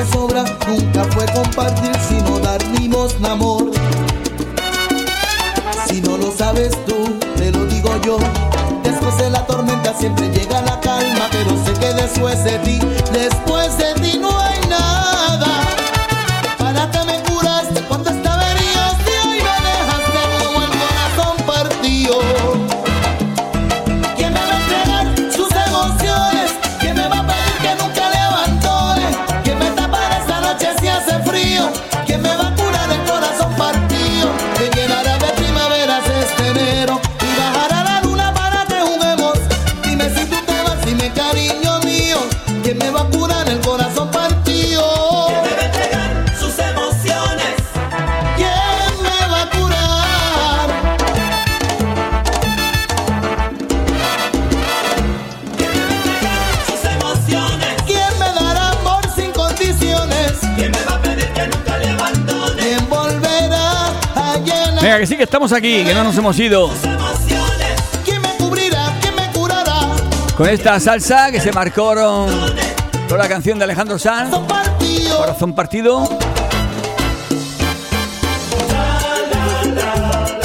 sobra 0.06 0.44
nunca 0.68 1.04
fue 1.12 1.26
compartir, 1.34 1.92
sino 2.08 2.40
dar 2.40 2.64
limosna 2.80 3.32
amor. 3.32 3.72
Si 5.88 6.02
no 6.02 6.18
lo 6.18 6.32
sabes 6.32 6.72
tú, 6.86 7.18
te 7.36 7.52
lo 7.52 7.66
digo 7.66 7.90
yo. 8.06 8.18
Después 8.84 9.18
de 9.18 9.30
la 9.30 9.46
tormenta 9.46 9.94
siempre 9.94 10.30
llega 10.30 10.62
la 10.62 10.80
calma, 10.80 11.28
pero 11.32 11.52
sé 11.66 11.74
que 11.74 11.94
después 11.94 12.44
de 12.44 12.58
ti, 12.60 12.80
después 13.12 13.78
de 13.78 13.81
estamos 65.44 65.58
aquí, 65.58 65.84
que 65.84 65.96
no 65.96 66.04
nos 66.04 66.16
hemos 66.16 66.40
ido. 66.40 66.70
Con 70.38 70.48
esta 70.48 70.80
salsa 70.80 71.32
que 71.32 71.40
se 71.40 71.52
marcó 71.52 71.96
con, 73.10 73.18
la 73.18 73.28
canción 73.28 73.58
de 73.58 73.64
Alejandro 73.64 73.98
Sanz. 73.98 74.36
Corazón 75.18 75.54
Partido. 75.54 76.08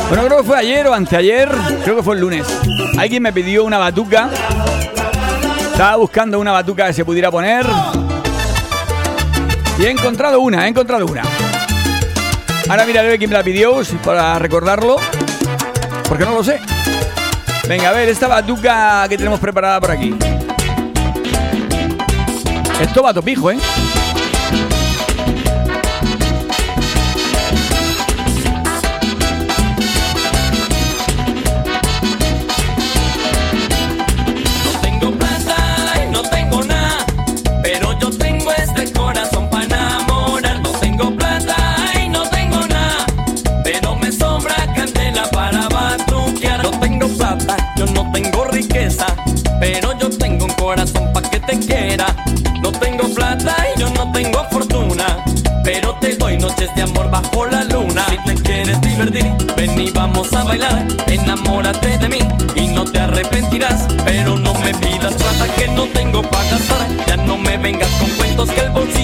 Bueno, 0.08 0.24
creo 0.24 0.38
que 0.38 0.44
fue 0.44 0.58
ayer 0.58 0.86
o 0.86 0.94
anteayer, 0.94 1.50
creo 1.84 1.96
que 1.96 2.02
fue 2.02 2.14
el 2.14 2.22
lunes. 2.22 2.46
Alguien 2.96 3.22
me 3.22 3.34
pidió 3.34 3.64
una 3.64 3.76
batuca. 3.76 4.30
Estaba 5.72 5.96
buscando 5.96 6.40
una 6.40 6.52
batuca 6.52 6.86
que 6.86 6.94
se 6.94 7.04
pudiera 7.04 7.30
poner. 7.30 7.66
Y 9.78 9.84
he 9.84 9.90
encontrado 9.90 10.40
una, 10.40 10.64
he 10.64 10.68
encontrado 10.70 11.04
una. 11.04 11.22
Ahora 12.68 12.84
miraré 12.84 13.16
quién 13.16 13.30
me 13.30 13.36
la 13.36 13.44
pidió, 13.44 13.80
para 14.04 14.38
recordarlo. 14.38 14.96
Porque 16.08 16.24
no 16.24 16.34
lo 16.34 16.44
sé. 16.44 16.60
Venga, 17.68 17.90
a 17.90 17.92
ver, 17.92 18.08
esta 18.08 18.26
batuca 18.26 19.06
que 19.08 19.16
tenemos 19.16 19.38
preparada 19.38 19.80
por 19.80 19.90
aquí. 19.90 20.14
Esto 22.80 23.02
va 23.02 23.10
a 23.10 23.14
topijo, 23.14 23.50
¿eh? 23.50 23.58
Corazón 50.66 51.12
pa' 51.12 51.22
que 51.22 51.38
te 51.38 51.56
quiera. 51.60 52.06
No 52.60 52.72
tengo 52.72 53.04
plata 53.14 53.54
y 53.70 53.80
yo 53.80 53.88
no 53.90 54.10
tengo 54.10 54.44
fortuna, 54.50 55.06
pero 55.62 55.94
te 56.00 56.16
doy 56.16 56.36
noches 56.38 56.74
de 56.74 56.82
amor 56.82 57.08
bajo 57.08 57.46
la 57.46 57.62
luna. 57.64 58.04
Si 58.10 58.18
te 58.26 58.34
quieres 58.42 58.80
divertir, 58.80 59.28
ven 59.56 59.80
y 59.80 59.90
vamos 59.90 60.32
a 60.32 60.42
bailar. 60.42 60.84
Enamórate 61.06 61.98
de 61.98 62.08
mí 62.08 62.18
y 62.56 62.66
no 62.74 62.84
te 62.84 62.98
arrepentirás. 62.98 63.86
Pero 64.04 64.36
no 64.38 64.54
me 64.54 64.74
pidas 64.74 65.14
plata 65.14 65.46
que 65.56 65.68
no 65.68 65.84
tengo 65.98 66.20
para 66.22 66.50
gastar. 66.50 66.82
Ya 67.06 67.16
no 67.16 67.38
me 67.38 67.56
vengas 67.58 67.90
con 68.00 68.10
cuentos 68.18 68.50
que 68.50 68.60
el 68.62 68.70
bolsillo 68.70 68.95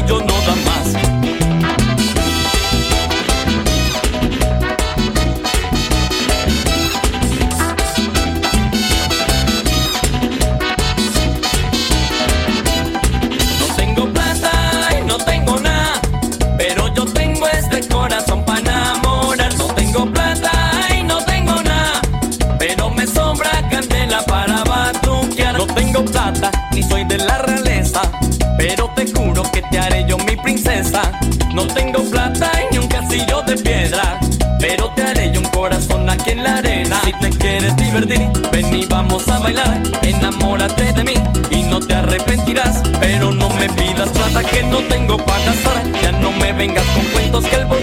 Te 37.21 37.31
quieres 37.31 37.77
divertir, 37.77 38.29
ven 38.51 38.75
y 38.75 38.87
vamos 38.87 39.29
a 39.29 39.39
bailar. 39.39 39.83
Enamórate 40.03 40.93
de 40.93 41.05
mí 41.05 41.15
y 41.51 41.63
no 41.65 41.81
te 41.81 41.95
arrepentirás. 41.95 42.83
Pero 43.01 43.33
no 43.33 43.49
me 43.51 43.69
pidas 43.71 44.11
plata 44.11 44.43
que 44.45 44.63
no 44.65 44.79
tengo 44.89 45.17
para 45.19 45.45
gastar. 45.45 45.83
Ya 46.03 46.13
no 46.13 46.33
me 46.33 46.53
vengas 46.53 46.87
con 46.95 47.05
cuentos 47.07 47.45
que 47.47 47.57
el 47.57 47.65
bolsillo 47.67 47.82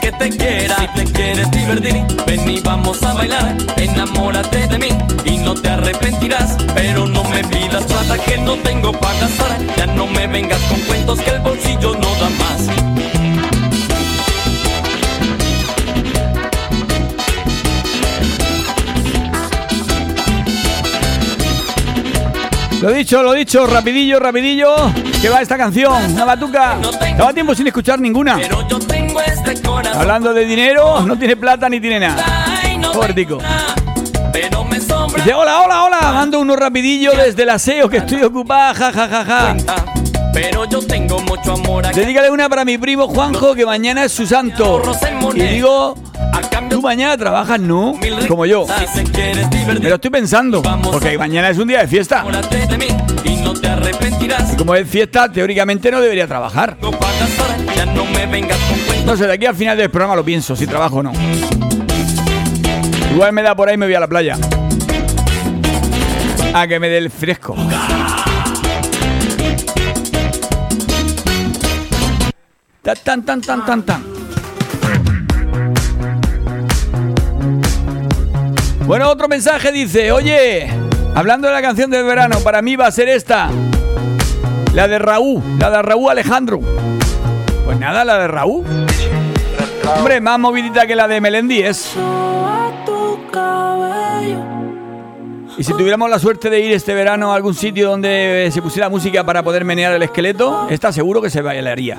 que 0.00 0.12
te 0.12 0.30
quiera. 0.30 0.76
Si 0.76 1.04
te 1.04 1.12
quieres 1.12 1.50
divertir, 1.50 2.04
ven 2.26 2.50
y 2.50 2.60
vamos 2.60 3.02
a 3.02 3.14
bailar. 3.14 3.56
Enamórate 3.76 4.66
de 4.66 4.78
mí 4.78 4.88
y 5.24 5.38
no 5.38 5.54
te 5.54 5.68
arrepentirás. 5.68 6.56
Pero 6.74 7.06
no 7.06 7.24
me 7.24 7.44
pidas 7.44 7.84
plata 7.84 8.18
que 8.18 8.38
no 8.38 8.56
tengo 8.56 8.92
para 8.92 9.20
gastar. 9.20 9.58
Ya 9.76 9.86
no 9.86 10.06
me 10.06 10.26
vengas 10.26 10.60
con 10.62 10.80
cuentos 10.82 11.20
que 11.20 11.30
el 11.30 11.40
bolsillo 11.40 11.94
no 11.94 12.08
da 12.20 12.30
más. 12.38 12.88
Lo 22.80 22.92
dicho, 22.92 23.24
lo 23.24 23.32
dicho, 23.32 23.66
rapidillo, 23.66 24.20
rapidillo. 24.20 24.92
Que 25.20 25.28
va 25.28 25.42
esta 25.42 25.56
canción, 25.56 26.12
una 26.12 26.24
batuca. 26.24 26.78
Lleva 27.16 27.32
tiempo 27.32 27.52
sin 27.52 27.66
escuchar 27.66 27.98
ninguna. 27.98 28.38
Pero 29.18 29.80
este. 29.80 29.94
Hablando 29.94 30.32
de 30.32 30.44
dinero, 30.44 31.00
no 31.02 31.18
tiene 31.18 31.36
plata 31.36 31.68
ni 31.68 31.80
tiene 31.80 32.00
nada. 32.00 32.24
Pero 34.32 34.64
sobra 34.80 35.16
Dice, 35.16 35.34
hola, 35.34 35.62
hola, 35.62 35.84
hola. 35.84 36.12
Mando 36.12 36.40
uno 36.40 36.56
rapidillo 36.56 37.12
desde 37.12 37.42
el 37.42 37.50
aseo 37.50 37.88
que 37.88 37.98
estoy 37.98 38.22
ocupada, 38.22 38.74
ja, 38.74 38.92
ja, 38.92 39.08
ja, 39.08 39.24
ja. 39.24 39.44
cuenta. 39.46 39.74
Pero 40.32 40.64
yo 40.66 40.80
tengo 40.80 41.18
mucho 41.20 41.54
amor 41.54 41.86
aquí. 41.86 41.98
Dedícale 41.98 42.30
una 42.30 42.48
para 42.48 42.64
mi 42.64 42.78
primo 42.78 43.08
Juanjo, 43.08 43.54
que 43.54 43.66
mañana 43.66 44.04
es 44.04 44.12
su 44.12 44.26
santo. 44.26 44.82
Y 45.34 45.42
digo, 45.42 45.94
tú 46.68 46.82
mañana 46.82 47.16
trabajas, 47.16 47.58
¿no? 47.58 47.98
Como 48.28 48.46
yo. 48.46 48.66
Lo 49.80 49.94
estoy 49.94 50.10
pensando, 50.10 50.62
porque 50.62 51.18
mañana 51.18 51.50
es 51.50 51.58
un 51.58 51.68
día 51.68 51.80
de 51.80 51.88
fiesta. 51.88 52.24
y. 52.24 52.28
Como 54.56 54.74
es 54.74 54.88
fiesta, 54.88 55.30
teóricamente 55.30 55.90
no 55.90 56.00
debería 56.00 56.26
trabajar. 56.26 56.76
No 59.04 59.16
sé, 59.16 59.26
de 59.26 59.32
aquí 59.32 59.46
al 59.46 59.54
final 59.54 59.76
del 59.76 59.90
programa 59.90 60.16
lo 60.16 60.24
pienso, 60.24 60.54
si 60.54 60.66
trabajo 60.66 60.96
o 60.96 61.02
no. 61.02 61.12
Igual 63.10 63.32
me 63.32 63.42
da 63.42 63.54
por 63.54 63.68
ahí 63.68 63.76
me 63.78 63.86
voy 63.86 63.94
a 63.94 64.00
la 64.00 64.06
playa. 64.06 64.36
A 66.52 66.66
que 66.66 66.78
me 66.78 66.90
dé 66.90 66.98
el 66.98 67.10
fresco. 67.10 67.56
Tan, 72.82 73.24
tan, 73.24 73.40
tan, 73.42 73.64
tan, 73.64 73.82
tan. 73.82 74.04
Bueno, 78.86 79.08
otro 79.08 79.28
mensaje 79.28 79.72
dice, 79.72 80.12
oye, 80.12 80.68
hablando 81.14 81.48
de 81.48 81.54
la 81.54 81.62
canción 81.62 81.90
del 81.90 82.04
verano, 82.04 82.40
para 82.40 82.62
mí 82.62 82.76
va 82.76 82.86
a 82.86 82.90
ser 82.90 83.08
esta. 83.08 83.50
La 84.74 84.86
de 84.86 84.98
Raúl, 84.98 85.42
la 85.58 85.70
de 85.70 85.82
Raúl 85.82 86.10
Alejandro. 86.10 86.60
Pues 87.68 87.78
nada, 87.78 88.02
la 88.02 88.18
de 88.18 88.28
Raúl. 88.28 88.64
Hombre, 89.98 90.22
más 90.22 90.38
movidita 90.38 90.86
que 90.86 90.96
la 90.96 91.06
de 91.06 91.20
Melendi 91.20 91.60
es. 91.60 91.94
Y 95.58 95.62
si 95.62 95.72
tuviéramos 95.74 96.08
la 96.08 96.18
suerte 96.18 96.48
de 96.48 96.60
ir 96.60 96.72
este 96.72 96.94
verano 96.94 97.30
a 97.30 97.36
algún 97.36 97.52
sitio 97.52 97.90
donde 97.90 98.48
se 98.50 98.62
pusiera 98.62 98.88
música 98.88 99.22
para 99.22 99.42
poder 99.42 99.66
menear 99.66 99.92
el 99.92 100.02
esqueleto, 100.02 100.66
está 100.70 100.92
seguro 100.92 101.20
que 101.20 101.28
se 101.28 101.42
bailaría. 101.42 101.98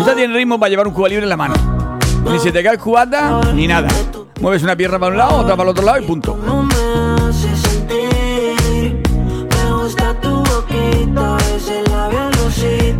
Esta 0.00 0.16
tiene 0.16 0.34
ritmo 0.34 0.58
para 0.58 0.70
llevar 0.70 0.88
un 0.88 0.92
cuba 0.92 1.08
libre 1.08 1.22
en 1.22 1.30
la 1.30 1.36
mano. 1.36 1.54
Ni 2.28 2.40
se 2.40 2.50
te 2.50 2.64
cae 2.64 2.72
el 2.72 2.80
cubata, 2.80 3.42
ni 3.54 3.68
nada. 3.68 3.86
Mueves 4.40 4.64
una 4.64 4.74
pierna 4.74 4.98
para 4.98 5.12
un 5.12 5.18
lado, 5.18 5.36
otra 5.36 5.54
para 5.54 5.70
el 5.70 5.70
otro 5.70 5.84
lado 5.84 6.00
y 6.00 6.04
punto. 6.04 6.36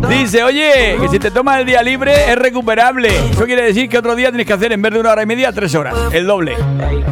Dice, 0.09 0.43
oye, 0.43 0.97
que 0.99 1.07
si 1.09 1.19
te 1.19 1.31
tomas 1.31 1.59
el 1.59 1.65
día 1.65 1.81
libre 1.81 2.13
es 2.31 2.37
recuperable. 2.37 3.09
Eso 3.31 3.45
quiere 3.45 3.63
decir 3.63 3.89
que 3.89 3.97
otro 3.97 4.15
día 4.15 4.29
tienes 4.29 4.45
que 4.45 4.53
hacer 4.53 4.71
en 4.71 4.81
vez 4.81 4.93
de 4.93 4.99
una 4.99 5.11
hora 5.11 5.23
y 5.23 5.25
media, 5.25 5.51
tres 5.51 5.73
horas. 5.75 5.95
El 6.11 6.27
doble. 6.27 6.55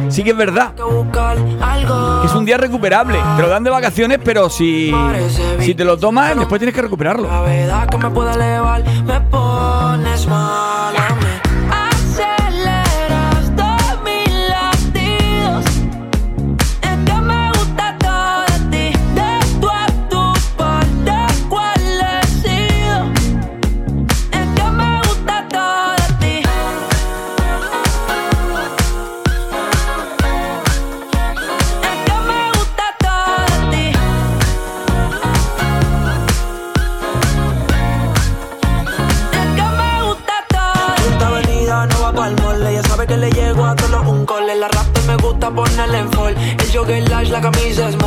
Sí 0.08 0.22
que 0.22 0.30
es 0.30 0.36
verdad. 0.36 0.72
Que 0.74 2.26
es 2.26 2.34
un 2.34 2.44
día 2.44 2.56
recuperable. 2.56 3.18
Te 3.36 3.42
lo 3.42 3.48
dan 3.48 3.64
de 3.64 3.70
vacaciones, 3.70 4.18
pero 4.24 4.48
si, 4.50 4.94
si 5.60 5.74
te 5.74 5.84
lo 5.84 5.96
tomas, 5.98 6.36
después 6.38 6.58
tienes 6.58 6.74
que 6.74 6.82
recuperarlo. 6.82 7.28
La 7.28 7.40
verdad 7.42 7.88
que 7.88 7.98
me 7.98 8.10
puede 8.10 8.32
elevar, 8.32 8.82
me 9.04 9.20
pones 9.22 10.26
mal 10.26 10.96
a 10.96 11.14
mí. 11.14 11.33
La 47.44 48.03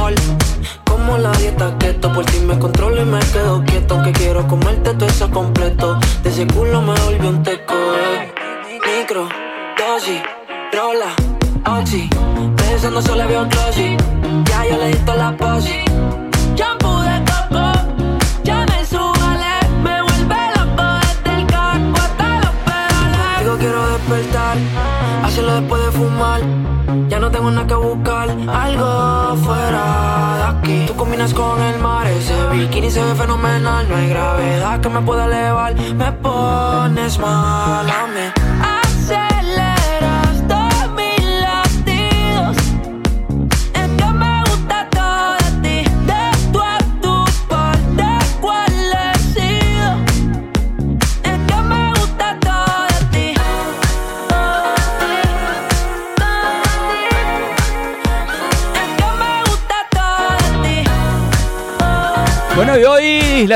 que 34.81 34.89
me 34.89 35.01
pueda 35.01 35.25
elevar, 35.25 35.75
me 35.75 36.11
pones 36.11 37.17
mal 37.19 38.06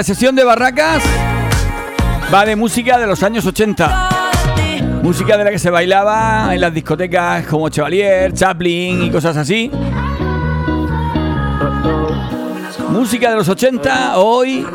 la 0.01 0.05
sesión 0.05 0.35
de 0.35 0.43
Barracas 0.43 1.03
va 2.33 2.43
de 2.43 2.55
música 2.55 2.97
de 2.97 3.05
los 3.05 3.21
años 3.21 3.45
80. 3.45 4.09
Música 5.03 5.37
de 5.37 5.43
la 5.43 5.51
que 5.51 5.59
se 5.59 5.69
bailaba 5.69 6.55
en 6.55 6.59
las 6.59 6.73
discotecas 6.73 7.45
como 7.45 7.69
Chevalier, 7.69 8.33
Chaplin 8.33 9.03
y 9.03 9.11
cosas 9.11 9.37
así. 9.37 9.69
Música 12.89 13.29
de 13.29 13.35
los 13.35 13.47
80 13.47 14.17
hoy 14.17 14.65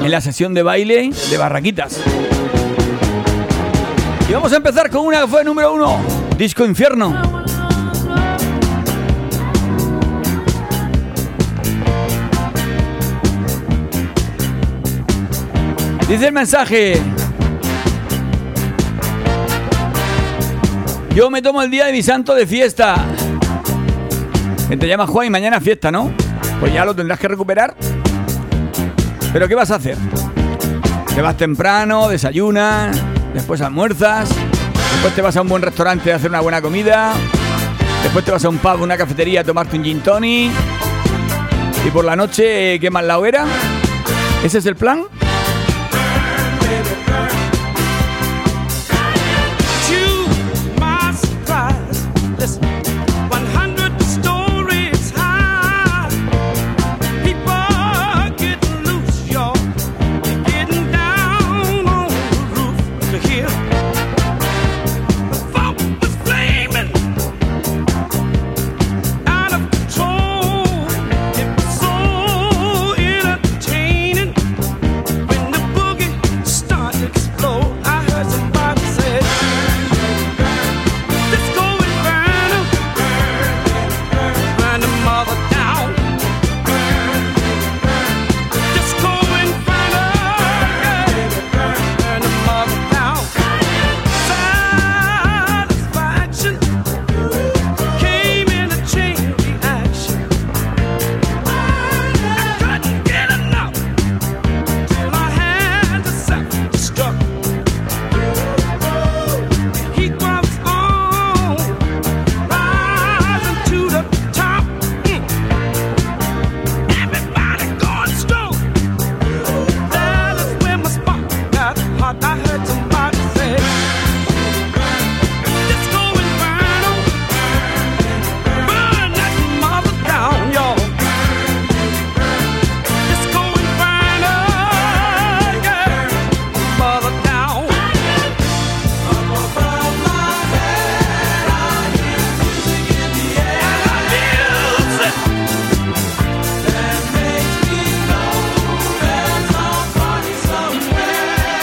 en 0.00 0.10
la 0.10 0.20
sesión 0.20 0.52
de 0.52 0.62
baile 0.62 1.10
de 1.30 1.38
Barraquitas. 1.38 2.02
Y 4.28 4.32
vamos 4.34 4.52
a 4.52 4.56
empezar 4.56 4.90
con 4.90 5.06
una 5.06 5.22
que 5.22 5.26
fue 5.26 5.42
número 5.42 5.72
uno, 5.72 6.00
Disco 6.36 6.66
Infierno. 6.66 7.33
Dice 16.14 16.28
el 16.28 16.32
mensaje. 16.32 17.02
Yo 21.12 21.28
me 21.28 21.42
tomo 21.42 21.60
el 21.60 21.72
día 21.72 21.86
de 21.86 21.92
mi 21.92 22.04
santo 22.04 22.36
de 22.36 22.46
fiesta. 22.46 23.04
Te 24.68 24.86
llamas 24.86 25.10
Juan 25.10 25.26
y 25.26 25.30
mañana 25.30 25.60
fiesta, 25.60 25.90
¿no? 25.90 26.12
Pues 26.60 26.72
ya 26.72 26.84
lo 26.84 26.94
tendrás 26.94 27.18
que 27.18 27.26
recuperar. 27.26 27.74
Pero 29.32 29.48
¿qué 29.48 29.56
vas 29.56 29.72
a 29.72 29.74
hacer? 29.74 29.96
Te 31.12 31.20
vas 31.20 31.36
temprano, 31.36 32.08
desayunas, 32.08 32.96
después 33.34 33.60
almuerzas, 33.60 34.28
después 34.92 35.16
te 35.16 35.20
vas 35.20 35.36
a 35.36 35.42
un 35.42 35.48
buen 35.48 35.62
restaurante 35.62 36.12
a 36.12 36.16
hacer 36.16 36.30
una 36.30 36.42
buena 36.42 36.62
comida, 36.62 37.12
después 38.04 38.24
te 38.24 38.30
vas 38.30 38.44
a 38.44 38.50
un 38.50 38.58
pub, 38.58 38.82
una 38.82 38.96
cafetería 38.96 39.40
a 39.40 39.44
tomarte 39.44 39.76
un 39.76 39.82
gin 39.82 40.00
tonic 40.00 40.52
y 41.84 41.90
por 41.90 42.04
la 42.04 42.14
noche 42.14 42.78
quemas 42.78 43.02
la 43.02 43.18
hoguera. 43.18 43.46
¿Ese 44.44 44.58
es 44.58 44.66
el 44.66 44.76
plan? 44.76 45.06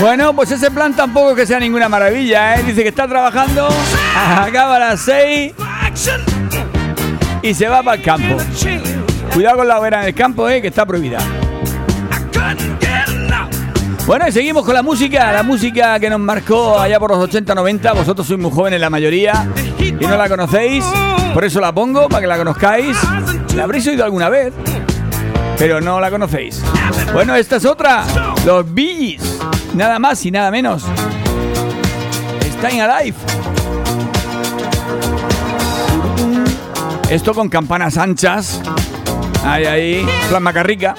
Bueno, 0.02 0.36
pues 0.36 0.50
ese 0.50 0.72
plan 0.72 0.96
tampoco 0.96 1.30
es 1.30 1.36
que 1.36 1.46
sea 1.46 1.60
ninguna 1.60 1.88
maravilla, 1.88 2.56
¿eh? 2.56 2.64
Dice 2.64 2.82
que 2.82 2.90
está 2.90 3.08
trabajando, 3.08 3.70
acaba 4.18 4.78
a 4.78 4.80
las 4.80 5.02
6 5.02 5.54
y 7.44 7.54
se 7.54 7.68
va 7.68 7.84
para 7.84 7.98
el 7.98 8.04
campo. 8.04 8.38
Cuidado 9.32 9.58
con 9.58 9.68
la 9.68 9.80
hoguera 9.80 10.02
en 10.02 10.08
el 10.08 10.16
campo, 10.16 10.50
¿eh? 10.50 10.60
Que 10.60 10.70
está 10.70 10.88
prohibida. 10.88 11.20
Bueno, 14.08 14.28
y 14.28 14.32
seguimos 14.32 14.66
con 14.66 14.74
la 14.74 14.82
música, 14.82 15.32
la 15.32 15.44
música 15.44 16.00
que 16.00 16.10
nos 16.10 16.20
marcó 16.20 16.80
allá 16.80 17.00
por 17.00 17.12
los 17.12 17.30
80-90. 17.30 17.94
Vosotros 17.94 18.26
sois 18.26 18.40
muy 18.40 18.50
jóvenes 18.50 18.82
la 18.82 18.90
mayoría 18.90 19.48
y 19.80 19.92
no 19.92 20.18
la 20.18 20.28
conocéis, 20.28 20.84
por 21.32 21.46
eso 21.46 21.62
la 21.62 21.72
pongo, 21.72 22.10
para 22.10 22.22
que 22.22 22.28
la 22.28 22.38
conozcáis. 22.38 22.98
La 23.56 23.66
habréis 23.66 23.86
oído 23.86 24.04
alguna 24.04 24.30
vez, 24.30 24.52
pero 25.60 25.80
no 25.80 26.00
la 26.00 26.10
conocéis. 26.10 26.60
Bueno, 27.14 27.36
esta 27.36 27.58
es 27.58 27.66
otra, 27.66 28.04
los 28.46 28.74
Billys, 28.74 29.31
nada 29.74 30.00
más 30.00 30.26
y 30.26 30.32
nada 30.32 30.52
menos. 30.52 30.84
Staying 32.60 32.82
Alive. 32.82 33.18
Esto 37.10 37.34
con 37.34 37.50
campanas 37.50 37.98
anchas. 37.98 38.62
Ahí, 39.44 39.66
ahí, 39.66 40.08
plan 40.30 40.44
macarrica. 40.44 40.96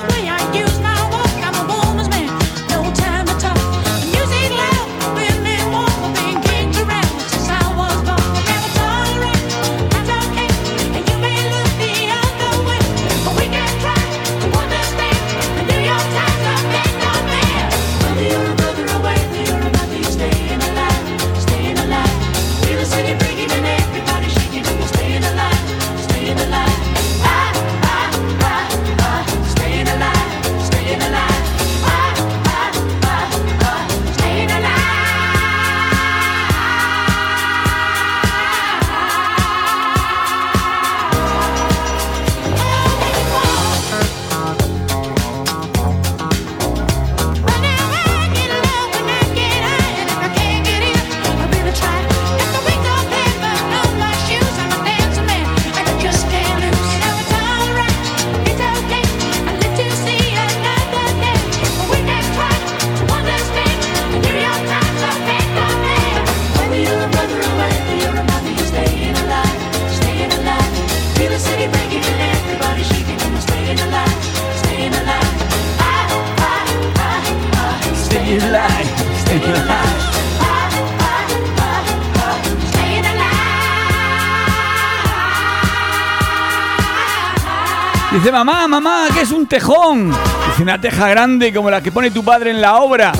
Dice, 88.32 88.44
mamá, 88.44 88.66
mamá, 88.66 89.08
que 89.12 89.20
es 89.20 89.30
un 89.30 89.46
tejón. 89.46 90.08
Dice, 90.08 90.62
una 90.62 90.80
teja 90.80 91.06
grande 91.06 91.52
como 91.52 91.70
la 91.70 91.82
que 91.82 91.92
pone 91.92 92.10
tu 92.10 92.24
padre 92.24 92.50
en 92.50 92.62
la 92.62 92.76
obra. 92.76 93.12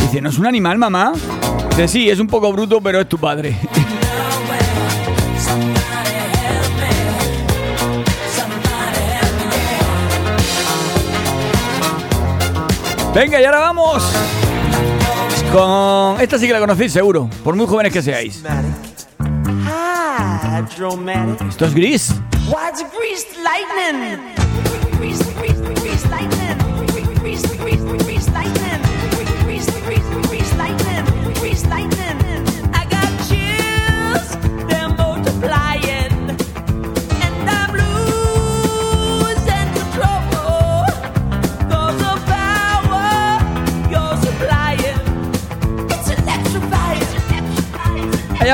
Dice, 0.00 0.20
¿no 0.20 0.30
es 0.30 0.38
un 0.38 0.48
animal, 0.48 0.78
mamá? 0.78 1.12
Dice, 1.70 1.86
sí, 1.86 2.10
es 2.10 2.18
un 2.18 2.26
poco 2.26 2.52
bruto, 2.52 2.80
pero 2.80 3.00
es 3.00 3.08
tu 3.08 3.18
padre. 3.18 3.56
Venga, 13.14 13.40
y 13.40 13.44
ahora 13.44 13.60
vamos 13.60 14.02
con... 15.52 16.20
Esta 16.20 16.36
sí 16.36 16.48
que 16.48 16.52
la 16.52 16.58
conocéis 16.58 16.92
seguro, 16.92 17.30
por 17.44 17.54
muy 17.54 17.68
jóvenes 17.68 17.92
que 17.92 18.02
seáis. 18.02 18.42
Esto 21.48 21.64
es 21.64 21.74
gris. 21.74 22.12
Why's 22.48 22.82
greased 22.96 23.36
lightning? 23.44 24.27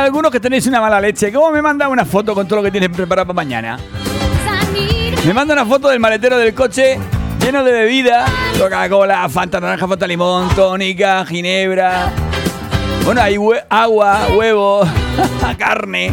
Algunos 0.05 0.31
que 0.31 0.41
tenéis 0.41 0.67
una 0.67 0.81
mala 0.81 1.01
leche. 1.01 1.33
¿Cómo 1.33 1.51
me 1.51 1.63
manda 1.63 1.89
una 1.89 2.05
foto 2.05 2.35
con 2.35 2.47
todo 2.47 2.59
lo 2.59 2.63
que 2.63 2.71
tienes 2.71 2.91
preparado 2.91 3.27
para 3.27 3.35
mañana? 3.35 3.79
Me 5.27 5.33
manda 5.33 5.55
una 5.55 5.65
foto 5.65 5.89
del 5.89 5.99
maletero 5.99 6.37
del 6.37 6.53
coche 6.55 6.99
lleno 7.41 7.65
de 7.65 7.73
bebida. 7.73 8.27
Coca-Cola, 8.59 9.29
Fanta 9.29 9.61
naranja, 9.61 9.89
Fanta 9.89 10.07
limón, 10.07 10.49
tónica, 10.55 11.25
ginebra. 11.25 12.13
Bueno, 13.05 13.23
hay 13.23 13.37
agua, 13.69 14.29
huevo, 14.37 14.87
carne. 15.59 16.13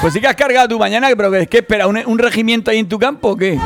Pues 0.00 0.12
sí 0.12 0.20
que 0.20 0.26
has 0.26 0.36
cargado 0.36 0.68
tu 0.68 0.78
mañana, 0.78 1.08
pero 1.16 1.30
¿qué, 1.30 1.46
qué 1.46 1.58
espera? 1.58 1.86
¿Un, 1.86 2.00
un 2.04 2.18
regimiento 2.18 2.70
ahí 2.70 2.78
en 2.78 2.88
tu 2.88 2.98
campo 2.98 3.30
o 3.30 3.36
qué? 3.36 3.58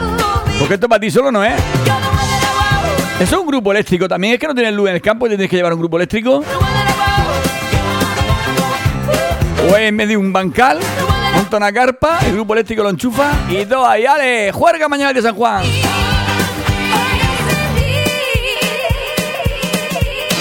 Porque 0.59 0.75
esto 0.75 0.89
para 0.89 1.01
ti 1.01 1.11
solo 1.11 1.33
no 1.33 1.43
es. 1.45 1.55
Eso 3.21 3.37
es 3.37 3.41
un 3.41 3.47
grupo 3.47 3.73
eléctrico 3.73 4.09
también. 4.09 4.35
Es 4.35 4.41
que 4.41 4.47
no 4.47 4.55
tienes 4.55 4.73
luz 4.75 4.89
en 4.89 4.95
el 4.97 5.03
campo 5.03 5.27
y 5.27 5.31
tienes 5.31 5.49
que 5.51 5.57
llevar 5.57 5.73
un 5.73 5.81
grupo 5.81 5.97
eléctrico. 5.97 6.43
O 9.69 9.77
en 9.77 9.95
medio 9.95 10.11
de 10.11 10.17
un 10.17 10.33
bancal, 10.33 10.79
monta 11.35 11.57
una 11.57 11.73
carpa, 11.73 12.21
el 12.27 12.33
grupo 12.33 12.55
eléctrico 12.55 12.83
lo 12.83 12.91
enchufa 12.91 13.31
y 13.49 13.67
todo 13.67 13.87
ahí, 13.87 14.07
¡ale! 14.07 14.53
¡Juerga 14.53 14.89
mañana 14.89 15.13
de 15.13 15.21
San 15.21 15.35
Juan! 15.35 15.65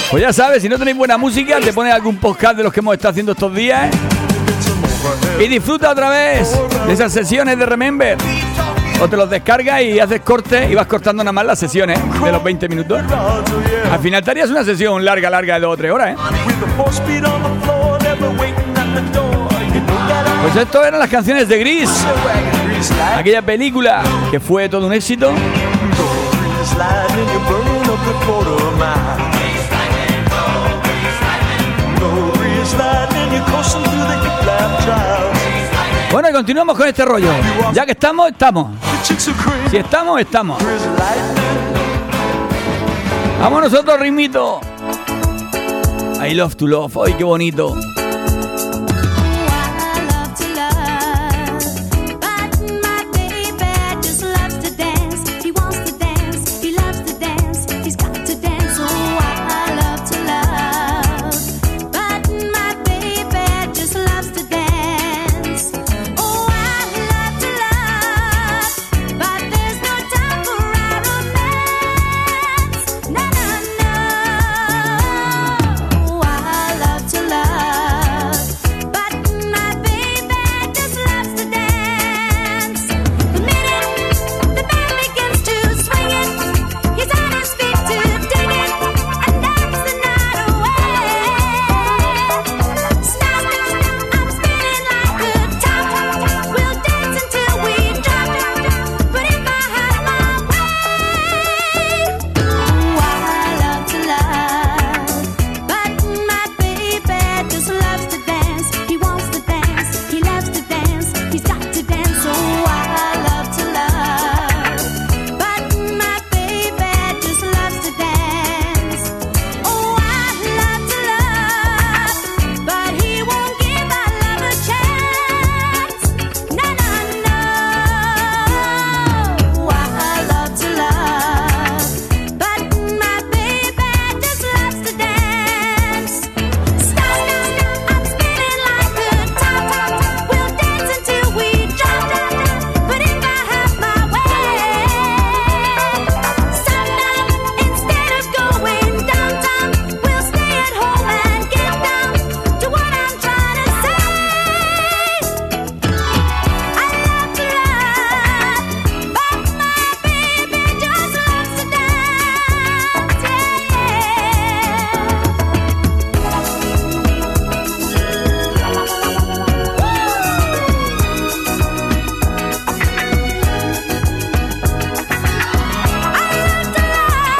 Pues 0.09 0.23
ya 0.23 0.33
sabes, 0.33 0.61
si 0.61 0.69
no 0.69 0.77
tenéis 0.77 0.97
buena 0.97 1.17
música, 1.17 1.59
te 1.59 1.71
pones 1.73 1.93
algún 1.93 2.17
podcast 2.17 2.57
de 2.57 2.63
los 2.63 2.73
que 2.73 2.79
hemos 2.79 2.95
estado 2.95 3.11
haciendo 3.11 3.33
estos 3.33 3.53
días 3.53 3.89
y 5.39 5.47
disfruta 5.47 5.91
otra 5.91 6.09
vez 6.09 6.59
de 6.87 6.93
esas 6.93 7.13
sesiones 7.13 7.59
de 7.59 7.65
Remember. 7.65 8.17
O 9.01 9.07
te 9.07 9.15
los 9.15 9.29
descargas 9.29 9.81
y 9.81 9.99
haces 9.99 10.21
corte 10.21 10.67
y 10.69 10.75
vas 10.75 10.87
cortando 10.87 11.23
nada 11.23 11.31
más 11.31 11.45
las 11.45 11.59
sesiones 11.59 11.99
de 12.23 12.31
los 12.31 12.43
20 12.43 12.67
minutos. 12.67 13.01
Al 13.91 13.99
final 13.99 14.23
te 14.23 14.43
una 14.45 14.63
sesión 14.63 15.05
larga, 15.05 15.29
larga 15.29 15.55
de 15.55 15.61
2 15.61 15.73
o 15.73 15.77
3 15.77 15.91
horas, 15.91 16.15
¿eh? 16.15 17.98
Pues 20.41 20.55
esto 20.55 20.83
eran 20.83 20.99
las 20.99 21.09
canciones 21.09 21.47
de 21.47 21.59
Gris, 21.59 21.89
aquella 23.15 23.41
película 23.41 24.01
que 24.31 24.39
fue 24.39 24.67
todo 24.69 24.87
un 24.87 24.93
éxito. 24.93 25.31
Bueno, 36.11 36.29
y 36.29 36.33
continuamos 36.33 36.75
con 36.75 36.87
este 36.87 37.05
rollo. 37.05 37.29
Ya 37.73 37.85
que 37.85 37.91
estamos, 37.91 38.29
estamos. 38.29 38.71
Si 39.69 39.77
estamos, 39.77 40.19
estamos. 40.19 40.57
Vamos 43.39 43.63
nosotros, 43.63 43.99
ritmito. 43.99 44.59
I 46.21 46.33
love 46.33 46.55
to 46.55 46.67
love. 46.67 46.97
¡Ay, 47.05 47.13
qué 47.13 47.23
bonito! 47.23 47.75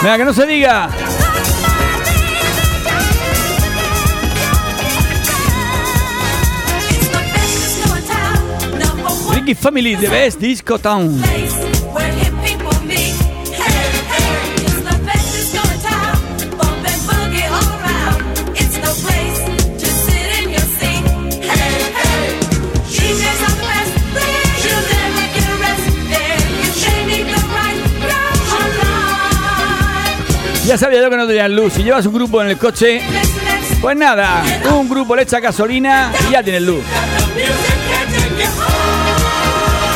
Venga, 0.10 0.18
que 0.18 0.26
no 0.26 0.34
se 0.34 0.48
diga. 0.48 0.90
Ricky 9.32 9.54
Family, 9.54 9.96
The 9.96 10.10
Best 10.10 10.40
Disco 10.40 10.80
Town. 10.80 11.22
Sabía 30.78 31.02
yo 31.02 31.10
que 31.10 31.18
no 31.18 31.26
tenían 31.26 31.56
luz. 31.56 31.74
Si 31.74 31.84
llevas 31.84 32.06
un 32.06 32.14
grupo 32.14 32.42
en 32.42 32.50
el 32.50 32.58
coche, 32.58 33.02
pues 33.82 33.98
nada, 33.98 34.44
un 34.72 34.90
grupo 34.90 35.16
le 35.16 35.24
echa 35.24 35.40
gasolina 35.40 36.12
y 36.28 36.34
ya 36.34 36.44
tienes 36.44 36.62
luz. 36.62 36.84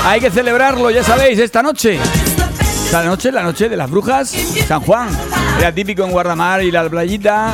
Hay 0.05 0.19
que 0.19 0.31
celebrarlo, 0.31 0.89
ya 0.89 1.03
sabéis, 1.03 1.39
esta 1.39 1.61
noche. 1.61 1.99
Esta 2.85 3.03
noche, 3.03 3.31
la 3.31 3.43
noche 3.43 3.69
de 3.69 3.77
las 3.77 3.89
brujas, 3.89 4.29
San 4.67 4.81
Juan. 4.81 5.09
Era 5.59 5.71
típico 5.71 6.03
en 6.03 6.11
Guardamar 6.11 6.63
ir 6.63 6.77
a 6.77 6.83
la 6.83 6.89
playita, 6.89 7.53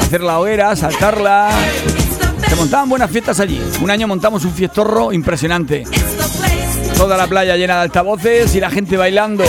hacer 0.00 0.20
la 0.20 0.38
hoguera, 0.38 0.74
saltarla. 0.76 1.50
Se 2.48 2.56
montaban 2.56 2.88
buenas 2.88 3.10
fiestas 3.10 3.40
allí. 3.40 3.60
Un 3.80 3.90
año 3.90 4.06
montamos 4.06 4.44
un 4.44 4.52
fiestorro 4.52 5.12
impresionante. 5.12 5.84
Toda 6.96 7.16
la 7.16 7.26
playa 7.26 7.56
llena 7.56 7.76
de 7.76 7.82
altavoces 7.82 8.54
y 8.54 8.60
la 8.60 8.70
gente 8.70 8.96
bailando. 8.96 9.44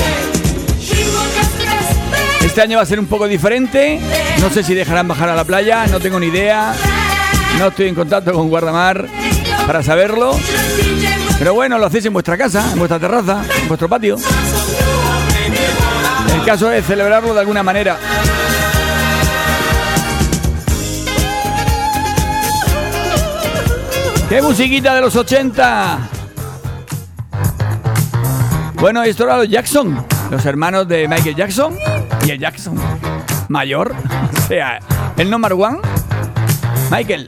Este 2.57 2.65
año 2.65 2.77
va 2.77 2.81
a 2.81 2.87
ser 2.87 2.99
un 2.99 3.05
poco 3.05 3.27
diferente. 3.27 3.99
No 4.41 4.49
sé 4.49 4.63
si 4.63 4.73
dejarán 4.73 5.07
bajar 5.07 5.29
a 5.29 5.35
la 5.35 5.43
playa, 5.43 5.85
no 5.85 5.99
tengo 5.99 6.19
ni 6.19 6.25
idea. 6.25 6.73
No 7.59 7.67
estoy 7.67 7.87
en 7.87 7.93
contacto 7.93 8.33
con 8.33 8.49
Guardamar 8.49 9.05
para 9.67 9.83
saberlo. 9.83 10.35
Pero 11.37 11.53
bueno, 11.53 11.77
lo 11.77 11.85
hacéis 11.85 12.05
en 12.07 12.13
vuestra 12.13 12.35
casa, 12.35 12.71
en 12.71 12.79
vuestra 12.79 12.97
terraza, 12.97 13.43
en 13.61 13.67
vuestro 13.67 13.87
patio. 13.87 14.17
El 16.33 16.43
caso 16.43 16.71
es 16.71 16.83
celebrarlo 16.83 17.31
de 17.35 17.39
alguna 17.41 17.61
manera. 17.61 17.99
¡Qué 24.29 24.41
musiquita 24.41 24.95
de 24.95 25.01
los 25.01 25.15
80! 25.15 26.09
Bueno, 28.79 29.03
esto 29.03 29.25
era 29.25 29.37
los 29.37 29.47
Jackson, 29.47 30.03
los 30.31 30.43
hermanos 30.43 30.87
de 30.87 31.07
Michael 31.07 31.35
Jackson 31.35 31.77
y 32.25 32.31
el 32.31 32.39
Jackson 32.39 32.77
mayor, 33.49 33.95
o 34.37 34.41
sea, 34.47 34.79
el 35.17 35.29
number 35.29 35.53
one, 35.53 35.79
Michael. 36.91 37.27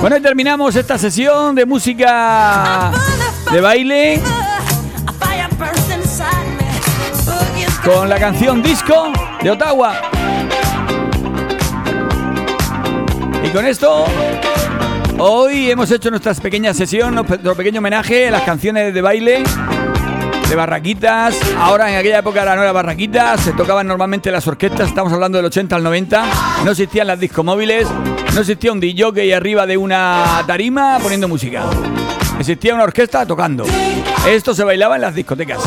Bueno, 0.00 0.16
y 0.16 0.20
terminamos 0.22 0.74
esta 0.76 0.96
sesión 0.96 1.54
de 1.54 1.66
música 1.66 2.90
de 3.52 3.60
baile 3.60 4.18
con 7.84 8.08
la 8.08 8.18
canción 8.18 8.62
Disco 8.62 9.12
de 9.42 9.50
Ottawa. 9.50 10.00
Y 13.44 13.48
con 13.50 13.66
esto, 13.66 14.06
hoy 15.18 15.70
hemos 15.70 15.90
hecho 15.90 16.08
nuestra 16.10 16.32
pequeña 16.32 16.72
sesión, 16.72 17.14
nuestro 17.14 17.54
pequeño 17.54 17.80
homenaje 17.80 18.28
a 18.28 18.30
las 18.30 18.42
canciones 18.42 18.94
de 18.94 19.02
baile 19.02 19.42
de 20.48 20.56
barraquitas. 20.56 21.38
Ahora 21.58 21.90
en 21.90 21.98
aquella 21.98 22.20
época 22.20 22.42
no 22.56 22.62
era 22.62 22.72
barraquitas, 22.72 23.40
se 23.40 23.52
tocaban 23.52 23.86
normalmente 23.86 24.30
las 24.30 24.46
orquestas, 24.46 24.88
estamos 24.88 25.12
hablando 25.12 25.36
del 25.36 25.44
80 25.44 25.76
al 25.76 25.82
90. 25.82 26.24
No 26.64 26.70
existían 26.70 27.06
las 27.06 27.20
discomóviles, 27.20 27.86
no 28.34 28.40
existía 28.40 28.72
un 28.72 28.80
DJ 28.80 29.34
arriba 29.34 29.66
de 29.66 29.76
una 29.76 30.42
tarima 30.46 30.98
poniendo 31.02 31.28
música. 31.28 31.64
Existía 32.38 32.74
una 32.74 32.84
orquesta 32.84 33.26
tocando. 33.26 33.64
Esto 34.26 34.54
se 34.54 34.64
bailaba 34.64 34.96
en 34.96 35.02
las 35.02 35.14
discotecas. 35.14 35.58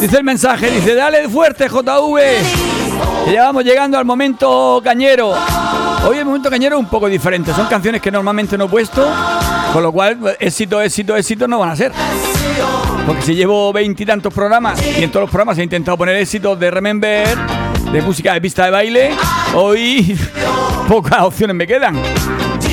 Dice 0.00 0.16
el 0.16 0.24
mensaje, 0.24 0.70
dice, 0.72 0.94
dale 0.96 1.28
fuerte 1.28 1.68
JV. 1.68 2.20
Ya 3.32 3.44
vamos 3.44 3.62
llegando 3.62 3.96
al 3.96 4.04
momento 4.04 4.80
cañero. 4.82 5.32
Hoy 6.08 6.18
el 6.18 6.24
momento 6.24 6.50
cañero 6.50 6.76
es 6.76 6.80
un 6.80 6.88
poco 6.88 7.06
diferente. 7.06 7.54
Son 7.54 7.66
canciones 7.66 8.02
que 8.02 8.10
normalmente 8.10 8.58
no 8.58 8.64
he 8.64 8.68
puesto. 8.68 9.08
Con 9.72 9.82
lo 9.82 9.92
cual, 9.92 10.36
éxito, 10.40 10.80
éxito, 10.80 11.16
éxito 11.16 11.46
no 11.46 11.58
van 11.58 11.70
a 11.70 11.76
ser. 11.76 11.92
Porque 13.06 13.22
si 13.22 13.34
llevo 13.34 13.72
veintitantos 13.72 14.32
programas 14.32 14.80
y 14.98 15.02
en 15.02 15.10
todos 15.10 15.22
los 15.22 15.30
programas 15.30 15.58
he 15.58 15.62
intentado 15.62 15.96
poner 15.96 16.16
éxitos 16.16 16.58
de 16.58 16.70
Remember, 16.70 17.36
de 17.92 18.02
música 18.02 18.34
de 18.34 18.40
pista 18.40 18.64
de 18.64 18.70
baile, 18.70 19.10
hoy 19.54 20.18
pocas 20.88 21.20
opciones 21.22 21.56
me 21.56 21.66
quedan. 21.66 22.00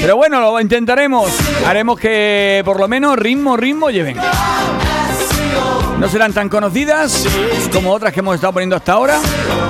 Pero 0.01 0.15
bueno, 0.15 0.39
lo 0.39 0.59
intentaremos. 0.59 1.31
Haremos 1.65 1.99
que 1.99 2.61
por 2.65 2.79
lo 2.79 2.87
menos 2.87 3.17
ritmo, 3.17 3.57
ritmo 3.57 3.89
lleven. 3.89 4.17
No 5.99 6.07
serán 6.09 6.33
tan 6.33 6.49
conocidas 6.49 7.25
como 7.73 7.91
otras 7.91 8.13
que 8.13 8.19
hemos 8.19 8.35
estado 8.35 8.53
poniendo 8.53 8.75
hasta 8.75 8.93
ahora, 8.93 9.19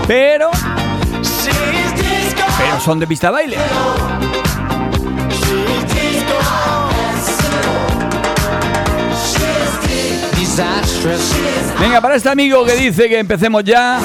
pero 0.08 0.50
pero 2.58 2.80
son 2.80 3.00
de 3.00 3.08
pista 3.08 3.28
de 3.28 3.34
baile. 3.34 3.58
Venga, 11.80 12.02
para 12.02 12.16
este 12.16 12.30
amigo 12.30 12.66
que 12.66 12.76
dice 12.76 13.08
que 13.08 13.20
empecemos 13.20 13.64
ya. 13.64 14.00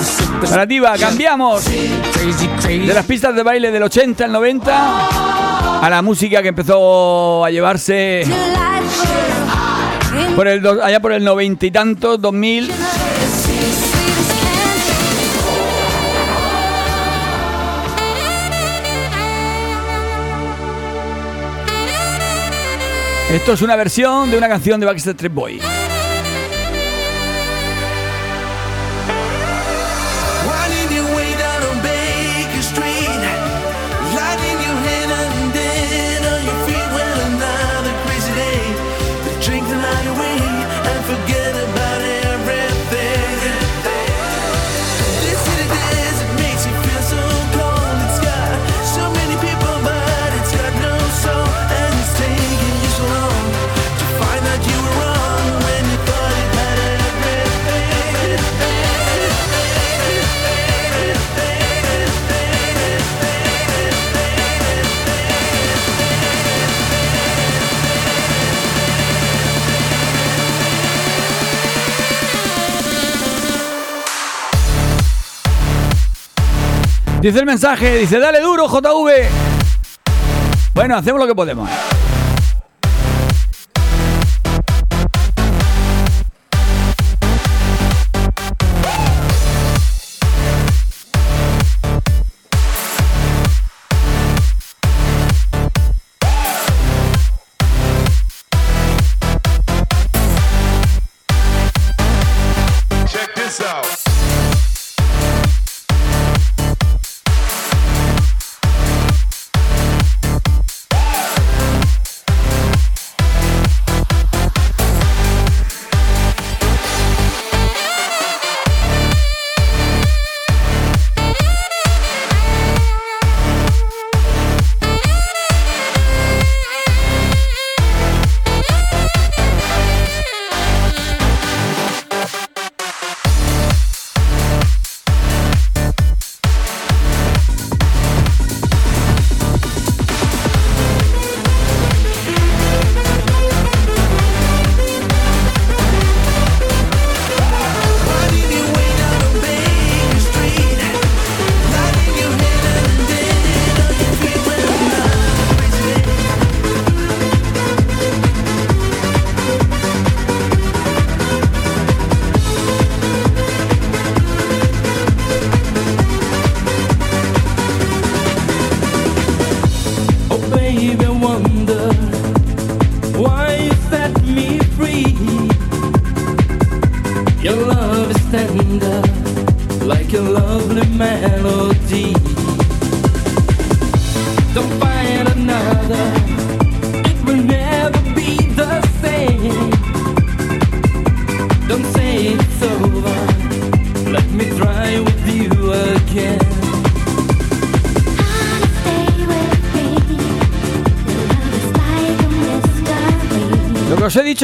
Para 0.49 0.67
ti 0.67 0.79
va, 0.79 0.97
cambiamos 0.99 1.65
de 1.65 2.95
las 2.95 3.07
pistas 3.07 3.35
de 3.35 3.43
baile 3.43 3.71
del 3.71 3.83
80 3.83 4.25
al 4.25 4.33
90 4.33 5.83
a 5.83 5.91
la 5.91 6.03
música 6.03 6.43
que 6.43 6.49
empezó 6.49 7.45
a 7.45 7.51
llevarse 7.51 8.25
por 10.37 10.47
el 10.49 10.67
allá 10.83 11.01
por 11.01 11.13
el 11.13 11.25
noventa 11.25 11.67
y 11.67 11.71
tantos, 11.71 12.21
2000. 12.21 12.71
Esto 23.33 23.55
es 23.55 23.63
una 23.63 23.77
versión 23.77 24.31
de 24.31 24.37
una 24.37 24.49
canción 24.49 24.79
de 24.79 24.87
Backstreet 24.87 25.33
Boy. 25.33 25.82
Dice 77.23 77.39
el 77.39 77.47
mensaje, 77.47 77.99
dice, 77.99 78.19
dale 78.19 78.41
duro, 78.41 78.67
JV. 78.67 79.29
Bueno, 80.75 80.97
hacemos 80.97 81.21
lo 81.21 81.27
que 81.29 81.37
podemos. 81.37 81.71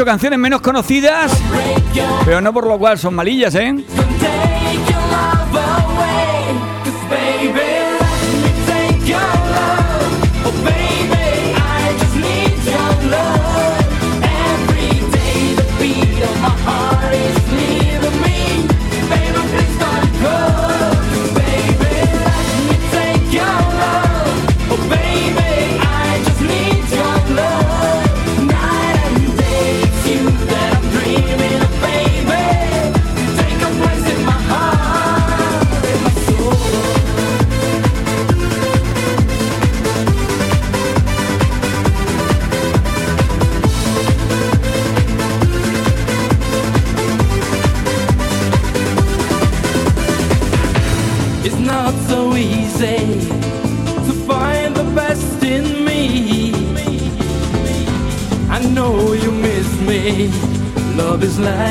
canciones 0.04 0.38
menos 0.38 0.60
conocidas, 0.60 1.32
pero 2.24 2.40
no 2.40 2.52
por 2.52 2.66
lo 2.66 2.78
cual 2.78 2.98
son 2.98 3.14
malillas, 3.14 3.54
¿eh? 3.54 3.74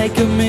like 0.07 0.19
a 0.19 0.25
man. 0.25 0.46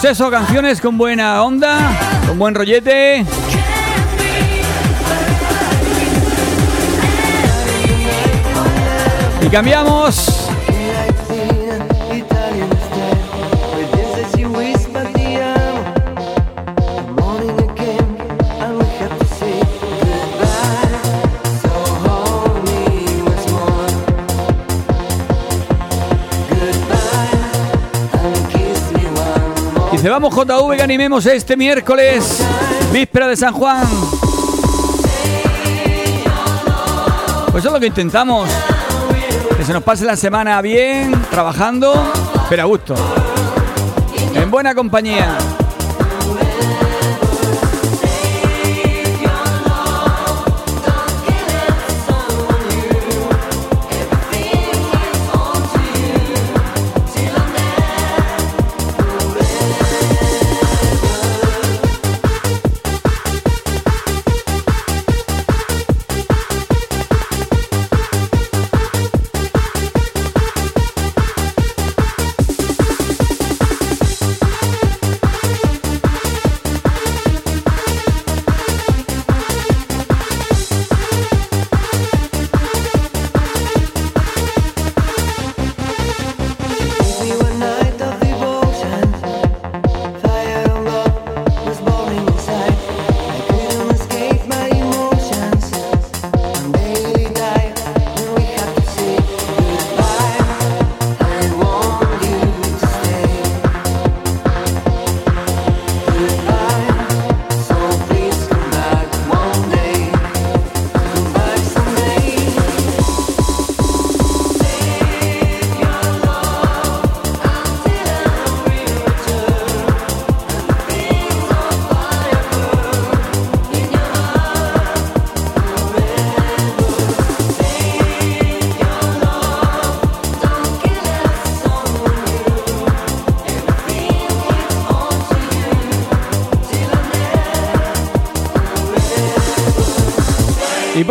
Pues 0.00 0.12
eso, 0.12 0.30
canciones 0.30 0.80
con 0.80 0.96
buena 0.96 1.44
onda, 1.44 2.22
con 2.26 2.38
buen 2.38 2.54
rollete. 2.54 3.22
Y 9.42 9.48
cambiamos. 9.50 10.39
Dice, 30.00 30.08
vamos 30.08 30.34
JV 30.34 30.76
que 30.76 30.82
animemos 30.82 31.26
este 31.26 31.58
miércoles, 31.58 32.42
víspera 32.90 33.28
de 33.28 33.36
San 33.36 33.52
Juan. 33.52 33.86
Pues 37.50 37.62
eso 37.62 37.68
es 37.68 37.72
lo 37.74 37.78
que 37.78 37.88
intentamos. 37.88 38.48
Que 39.58 39.62
se 39.62 39.74
nos 39.74 39.82
pase 39.82 40.06
la 40.06 40.16
semana 40.16 40.62
bien, 40.62 41.12
trabajando, 41.30 41.92
pero 42.48 42.62
a 42.62 42.64
gusto. 42.64 42.94
En 44.34 44.50
buena 44.50 44.74
compañía. 44.74 45.36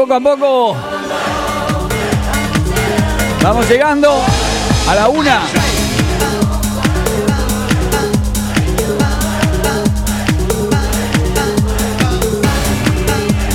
Poco 0.09 0.15
a 0.15 0.19
poco 0.19 0.75
vamos 3.43 3.69
llegando 3.69 4.23
a 4.87 4.95
la 4.95 5.07
una. 5.07 5.41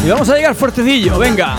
Y 0.04 0.08
vamos 0.08 0.28
a 0.28 0.34
llegar 0.36 0.54
fuertecillo, 0.54 1.18
venga. 1.18 1.56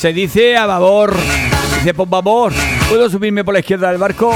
Se 0.00 0.14
dice 0.14 0.56
a 0.56 0.64
babor. 0.64 1.14
Dice, 1.74 1.92
por 1.92 2.08
babor, 2.08 2.54
¿puedo 2.88 3.10
subirme 3.10 3.44
por 3.44 3.52
la 3.52 3.60
izquierda 3.60 3.90
del 3.90 3.98
barco? 3.98 4.32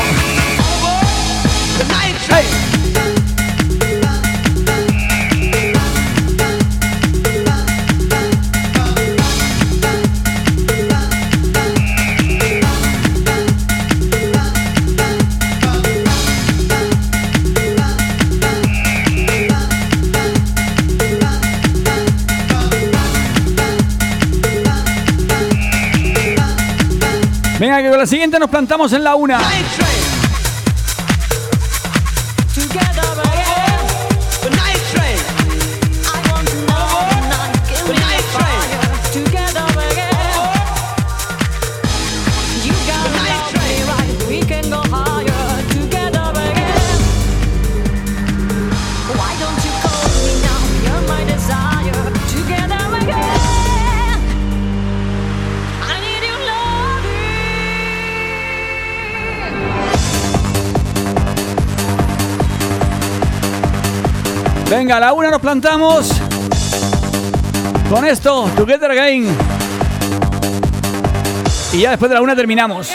La 28.04 28.08
siguiente 28.08 28.38
nos 28.38 28.50
plantamos 28.50 28.92
en 28.92 29.02
la 29.02 29.14
una. 29.14 29.38
A 64.94 65.00
la 65.00 65.12
una 65.12 65.28
nos 65.28 65.40
plantamos. 65.40 66.08
Con 67.90 68.04
esto, 68.04 68.48
Together 68.56 68.92
Again. 68.92 69.36
Y 71.72 71.80
ya 71.80 71.90
después 71.90 72.08
de 72.10 72.14
la 72.14 72.22
una 72.22 72.36
terminamos. 72.36 72.92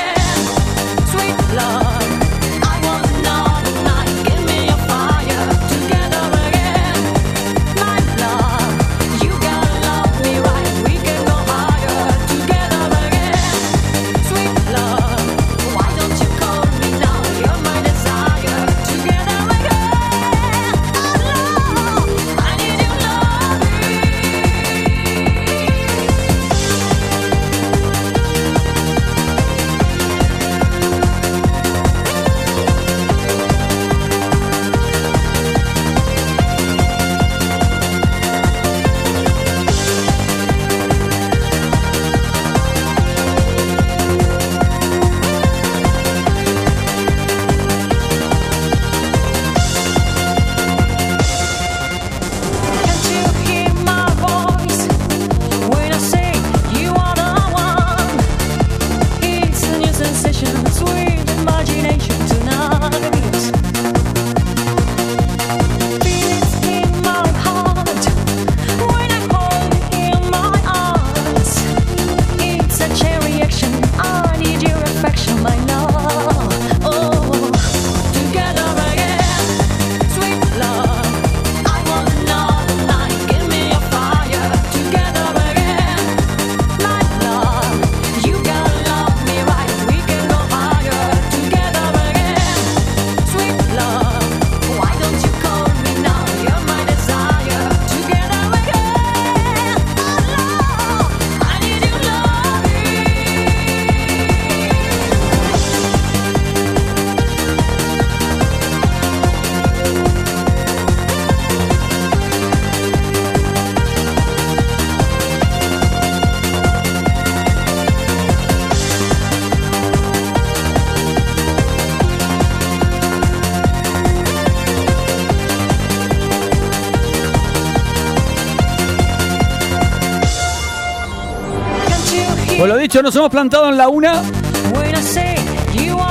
Dicho, 132.89 133.03
nos 133.03 133.15
hemos 133.15 133.29
plantado 133.29 133.69
en 133.69 133.77
la 133.77 133.87
una, 133.87 134.23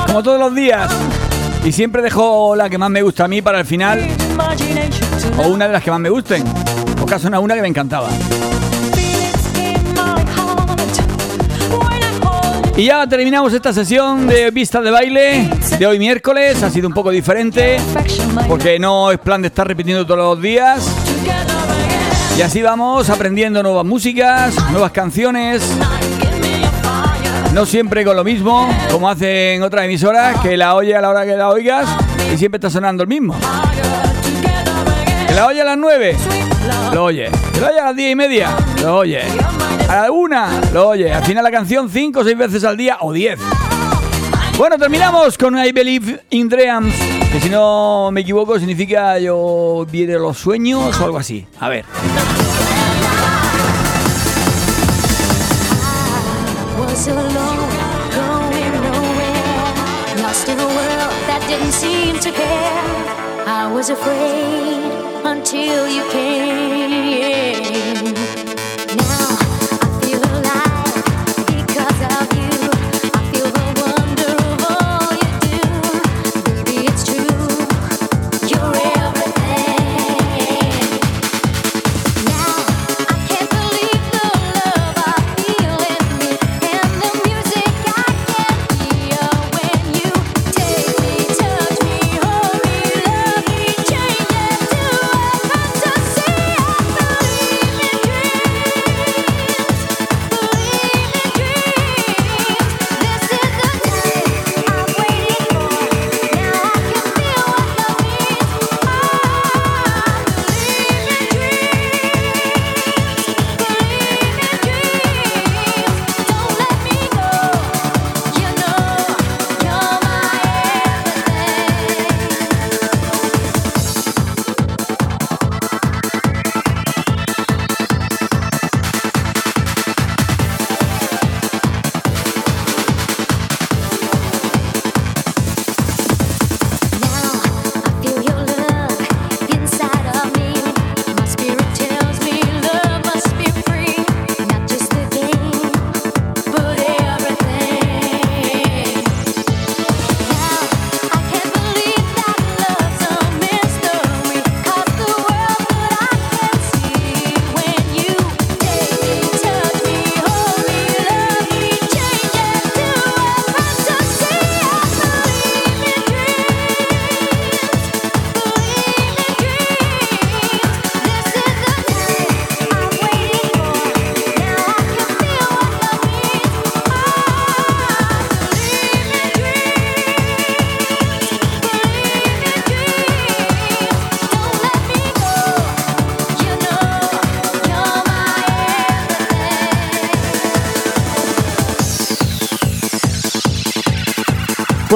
como 0.06 0.22
todos 0.22 0.38
los 0.38 0.54
días. 0.54 0.88
Y 1.64 1.72
siempre 1.72 2.02
dejo 2.02 2.54
la 2.54 2.70
que 2.70 2.78
más 2.78 2.88
me 2.88 3.02
gusta 3.02 3.24
a 3.24 3.28
mí 3.28 3.42
para 3.42 3.58
el 3.58 3.66
final, 3.66 4.06
o 5.38 5.48
una 5.48 5.66
de 5.66 5.72
las 5.72 5.82
que 5.82 5.90
más 5.90 5.98
me 5.98 6.08
gusten. 6.08 6.44
O 7.02 7.04
caso 7.04 7.26
una, 7.26 7.40
una 7.40 7.56
que 7.56 7.62
me 7.62 7.66
encantaba. 7.66 8.08
Y 12.76 12.84
ya 12.84 13.08
terminamos 13.08 13.52
esta 13.52 13.72
sesión 13.72 14.28
de 14.28 14.52
Vistas 14.52 14.84
de 14.84 14.92
Baile 14.92 15.50
de 15.80 15.84
hoy 15.84 15.98
miércoles. 15.98 16.62
Ha 16.62 16.70
sido 16.70 16.86
un 16.86 16.94
poco 16.94 17.10
diferente, 17.10 17.78
porque 18.46 18.78
no 18.78 19.10
es 19.10 19.18
plan 19.18 19.42
de 19.42 19.48
estar 19.48 19.66
repitiendo 19.66 20.06
todos 20.06 20.20
los 20.20 20.40
días. 20.40 20.86
Y 22.38 22.42
así 22.42 22.62
vamos 22.62 23.10
aprendiendo 23.10 23.64
nuevas 23.64 23.84
músicas, 23.84 24.54
nuevas 24.70 24.92
canciones. 24.92 25.60
No 27.54 27.66
siempre 27.66 28.04
con 28.04 28.14
lo 28.14 28.24
mismo, 28.24 28.68
como 28.90 29.08
hacen 29.08 29.62
otras 29.62 29.84
emisoras, 29.84 30.40
que 30.40 30.56
la 30.56 30.74
oye 30.74 30.94
a 30.94 31.00
la 31.00 31.10
hora 31.10 31.24
que 31.24 31.36
la 31.36 31.48
oigas 31.48 31.88
y 32.32 32.36
siempre 32.36 32.58
está 32.58 32.70
sonando 32.70 33.02
el 33.02 33.08
mismo. 33.08 33.34
Que 35.26 35.34
la 35.34 35.46
oye 35.46 35.62
a 35.62 35.64
las 35.64 35.76
9, 35.78 36.16
Sweet 36.18 36.44
love, 36.66 36.94
lo 36.94 37.04
oye. 37.04 37.30
Que 37.52 37.60
la 37.60 37.68
oye 37.68 37.80
a 37.80 37.84
las 37.86 37.96
10 37.96 38.12
y 38.12 38.14
media, 38.14 38.56
lo 38.82 38.96
oye. 38.98 39.22
A 39.88 40.02
la 40.02 40.10
una, 40.12 40.60
lo 40.72 40.88
oye. 40.88 41.12
Al 41.12 41.24
final 41.24 41.42
la 41.42 41.50
canción 41.50 41.88
5 41.88 42.20
o 42.20 42.24
6 42.24 42.36
veces 42.38 42.64
al 42.64 42.76
día 42.76 42.98
o 43.00 43.12
10. 43.12 43.38
Bueno, 44.56 44.76
terminamos 44.76 45.38
con 45.38 45.56
I 45.58 45.72
Believe 45.72 46.20
in 46.30 46.48
Dreams, 46.48 46.94
que 47.32 47.40
si 47.40 47.48
no 47.48 48.10
me 48.12 48.22
equivoco 48.22 48.58
significa 48.58 49.18
yo 49.18 49.86
vi 49.90 50.04
de 50.04 50.18
los 50.18 50.36
sueños 50.36 51.00
o 51.00 51.04
algo 51.04 51.18
así. 51.18 51.46
A 51.60 51.68
ver. 51.68 51.84
Was 56.98 57.06
alone, 57.06 57.70
going 58.10 58.72
nowhere, 58.82 60.16
lost 60.20 60.48
in 60.48 60.58
a 60.58 60.66
world 60.66 61.14
that 61.28 61.44
didn't 61.46 61.70
seem 61.70 62.18
to 62.18 62.32
care. 62.32 63.46
I 63.46 63.70
was 63.72 63.88
afraid 63.90 64.82
until 65.24 65.88
you 65.88 66.10
came. 66.10 66.47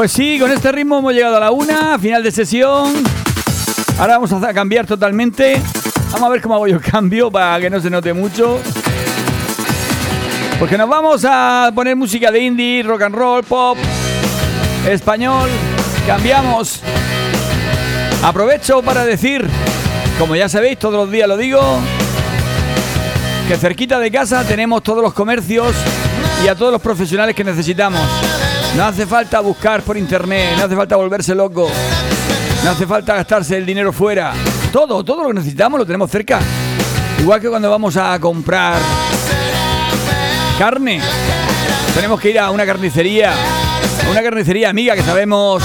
Pues 0.02 0.10
sí, 0.10 0.36
con 0.40 0.50
este 0.50 0.72
ritmo 0.72 0.98
hemos 0.98 1.12
llegado 1.12 1.36
a 1.36 1.38
la 1.38 1.52
una, 1.52 1.96
final 1.96 2.24
de 2.24 2.32
sesión. 2.32 2.92
Ahora 4.00 4.18
vamos 4.18 4.32
a 4.32 4.52
cambiar 4.52 4.84
totalmente. 4.84 5.62
Vamos 6.10 6.22
a 6.22 6.28
ver 6.28 6.42
cómo 6.42 6.56
hago 6.56 6.66
yo 6.66 6.78
el 6.78 6.82
cambio 6.82 7.30
para 7.30 7.60
que 7.60 7.70
no 7.70 7.80
se 7.80 7.88
note 7.88 8.12
mucho. 8.12 8.58
Porque 10.58 10.76
nos 10.76 10.88
vamos 10.88 11.24
a 11.24 11.70
poner 11.72 11.94
música 11.94 12.32
de 12.32 12.40
indie, 12.40 12.82
rock 12.82 13.02
and 13.02 13.14
roll, 13.14 13.44
pop, 13.44 13.78
español. 14.90 15.48
Cambiamos. 16.04 16.80
Aprovecho 18.24 18.82
para 18.82 19.04
decir, 19.04 19.46
como 20.18 20.34
ya 20.34 20.48
sabéis, 20.48 20.80
todos 20.80 20.94
los 20.94 21.12
días 21.12 21.28
lo 21.28 21.36
digo, 21.36 21.78
que 23.46 23.56
cerquita 23.56 24.00
de 24.00 24.10
casa 24.10 24.42
tenemos 24.42 24.82
todos 24.82 25.00
los 25.00 25.12
comercios 25.12 25.72
y 26.44 26.48
a 26.48 26.56
todos 26.56 26.72
los 26.72 26.82
profesionales 26.82 27.36
que 27.36 27.44
necesitamos. 27.44 28.02
No 28.76 28.84
hace 28.84 29.06
falta 29.06 29.40
buscar 29.40 29.82
por 29.82 29.96
internet, 29.96 30.54
no 30.56 30.64
hace 30.64 30.74
falta 30.74 30.96
volverse 30.96 31.34
loco, 31.34 31.70
no 32.64 32.70
hace 32.70 32.86
falta 32.86 33.14
gastarse 33.14 33.58
el 33.58 33.66
dinero 33.66 33.92
fuera. 33.92 34.32
Todo, 34.72 35.04
todo 35.04 35.22
lo 35.22 35.28
que 35.28 35.34
necesitamos 35.34 35.78
lo 35.78 35.86
tenemos 35.86 36.10
cerca. 36.10 36.40
Igual 37.18 37.40
que 37.40 37.48
cuando 37.48 37.70
vamos 37.70 37.96
a 37.96 38.18
comprar 38.18 38.78
carne, 40.58 41.00
tenemos 41.94 42.18
que 42.18 42.30
ir 42.30 42.38
a 42.38 42.50
una 42.50 42.64
carnicería, 42.64 43.32
a 43.32 44.10
una 44.10 44.22
carnicería 44.22 44.70
amiga 44.70 44.94
que 44.94 45.02
sabemos 45.02 45.62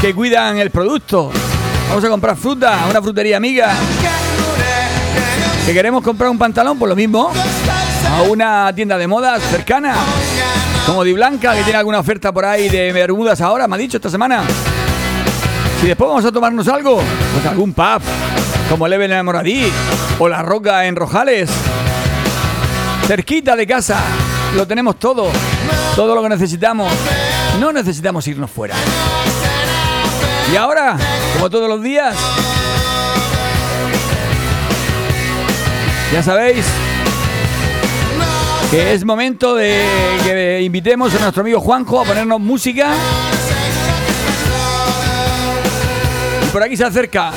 que 0.00 0.14
cuidan 0.14 0.58
el 0.58 0.70
producto. 0.70 1.32
Vamos 1.88 2.04
a 2.04 2.08
comprar 2.08 2.36
fruta 2.36 2.84
a 2.84 2.86
una 2.88 3.00
frutería 3.00 3.38
amiga. 3.38 3.72
Que 5.64 5.72
queremos 5.72 6.02
comprar 6.02 6.30
un 6.30 6.38
pantalón, 6.38 6.78
por 6.78 6.88
lo 6.88 6.94
mismo, 6.94 7.32
a 8.14 8.22
una 8.22 8.72
tienda 8.74 8.98
de 8.98 9.06
modas 9.06 9.42
cercana, 9.50 9.94
como 10.86 11.02
Di 11.02 11.12
Blanca, 11.12 11.54
que 11.54 11.62
tiene 11.64 11.78
alguna 11.78 11.98
oferta 11.98 12.32
por 12.32 12.44
ahí 12.44 12.68
de 12.68 12.92
Bermudas 12.92 13.40
ahora, 13.40 13.66
me 13.66 13.74
ha 13.74 13.78
dicho 13.78 13.96
esta 13.96 14.08
semana. 14.08 14.42
Si 15.80 15.88
después 15.88 16.08
vamos 16.08 16.24
a 16.24 16.32
tomarnos 16.32 16.68
algo, 16.68 17.02
pues 17.32 17.46
algún 17.46 17.72
pub, 17.72 18.00
como 18.70 18.86
el 18.86 18.92
Even 18.92 19.12
en 19.12 19.24
Moradí 19.24 19.70
o 20.18 20.28
La 20.28 20.42
Roca 20.42 20.86
en 20.86 20.94
Rojales. 20.94 21.50
Cerquita 23.06 23.56
de 23.56 23.66
casa, 23.66 23.98
lo 24.54 24.66
tenemos 24.66 24.98
todo, 24.98 25.28
todo 25.96 26.14
lo 26.14 26.22
que 26.22 26.28
necesitamos. 26.28 26.92
No 27.60 27.72
necesitamos 27.72 28.26
irnos 28.28 28.50
fuera. 28.50 28.74
Y 30.52 30.56
ahora, 30.56 30.96
como 31.34 31.50
todos 31.50 31.68
los 31.68 31.82
días, 31.82 32.14
ya 36.12 36.22
sabéis 36.22 36.64
que 38.70 38.92
es 38.92 39.04
momento 39.04 39.54
de 39.54 39.80
que 40.24 40.62
invitemos 40.62 41.14
a 41.14 41.18
nuestro 41.20 41.42
amigo 41.42 41.60
Juanjo 41.60 42.00
a 42.00 42.04
ponernos 42.04 42.40
música. 42.40 42.92
Y 46.42 46.50
por 46.50 46.62
aquí 46.62 46.76
se 46.76 46.84
acerca. 46.84 47.32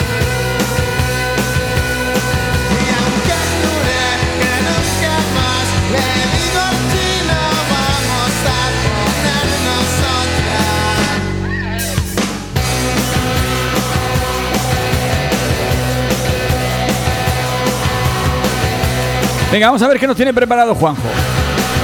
Venga, 19.52 19.66
vamos 19.66 19.82
a 19.82 19.88
ver 19.88 20.00
qué 20.00 20.06
nos 20.06 20.16
tiene 20.16 20.32
preparado 20.32 20.76
Juanjo. 20.76 21.02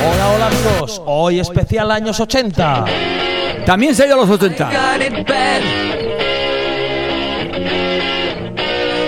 Hola, 0.08 0.30
hola 0.30 0.48
amigos. 0.48 1.02
Hoy 1.06 1.40
especial 1.40 1.90
años 1.90 2.20
80. 2.20 2.86
También 3.66 3.96
se 3.96 4.04
ha 4.04 4.06
ido 4.06 4.16
a 4.16 4.20
los 4.20 4.30
80. 4.30 4.66
got 4.66 5.02
it 5.02 5.28
bad. 5.28 5.62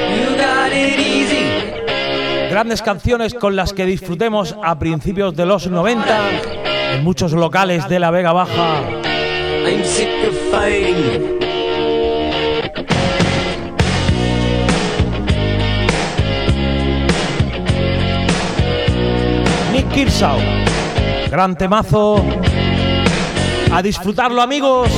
You 0.09 0.35
got 0.35 0.73
it 0.73 0.97
easy. 0.97 2.49
Grandes 2.49 2.81
canciones 2.81 3.35
con 3.35 3.55
las 3.55 3.73
que 3.73 3.85
disfrutemos 3.85 4.55
a 4.63 4.79
principios 4.79 5.35
de 5.35 5.45
los 5.45 5.67
90 5.67 6.19
en 6.95 7.03
muchos 7.03 7.33
locales 7.33 7.87
de 7.87 7.99
la 7.99 8.09
Vega 8.09 8.33
Baja. 8.33 8.81
Kershaw. 19.97 20.37
Gran 21.31 21.57
temazo. 21.57 22.23
A 23.71 23.81
disfrutarlo 23.81 24.43
amigos. 24.43 24.91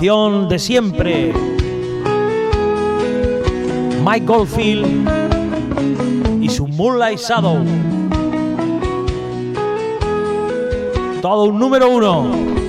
De 0.00 0.58
siempre. 0.58 1.30
Mike 4.02 4.24
Goldfield 4.24 5.06
y 6.40 6.48
su 6.48 6.66
Moonlight 6.66 7.18
Shadow. 7.18 7.58
Todo 11.20 11.44
un 11.44 11.58
número 11.58 11.90
uno. 11.90 12.59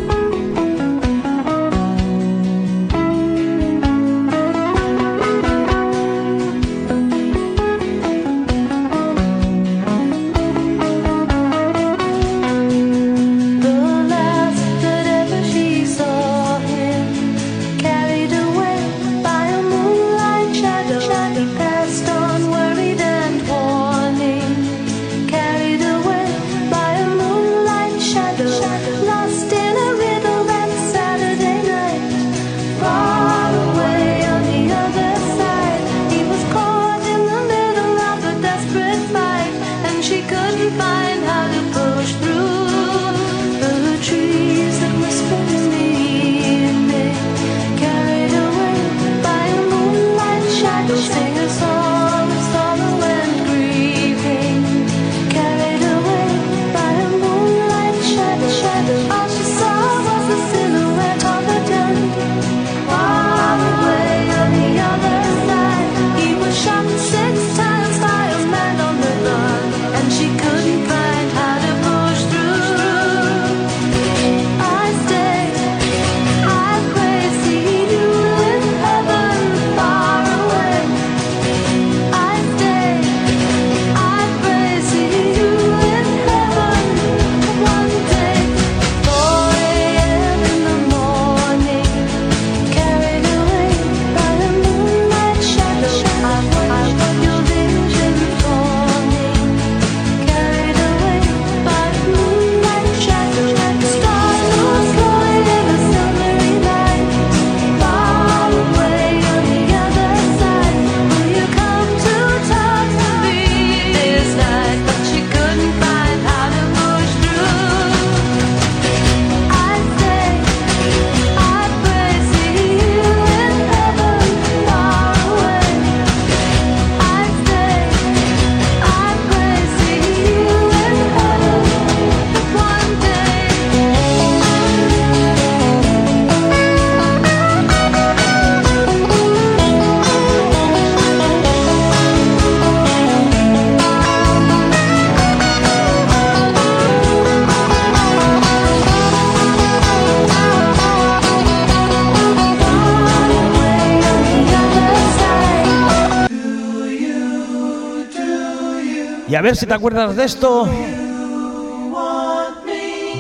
Y 159.32 159.36
a 159.36 159.42
ver 159.42 159.56
si 159.56 159.66
te 159.66 159.74
acuerdas 159.74 160.14
de 160.18 160.26
esto. 160.26 160.68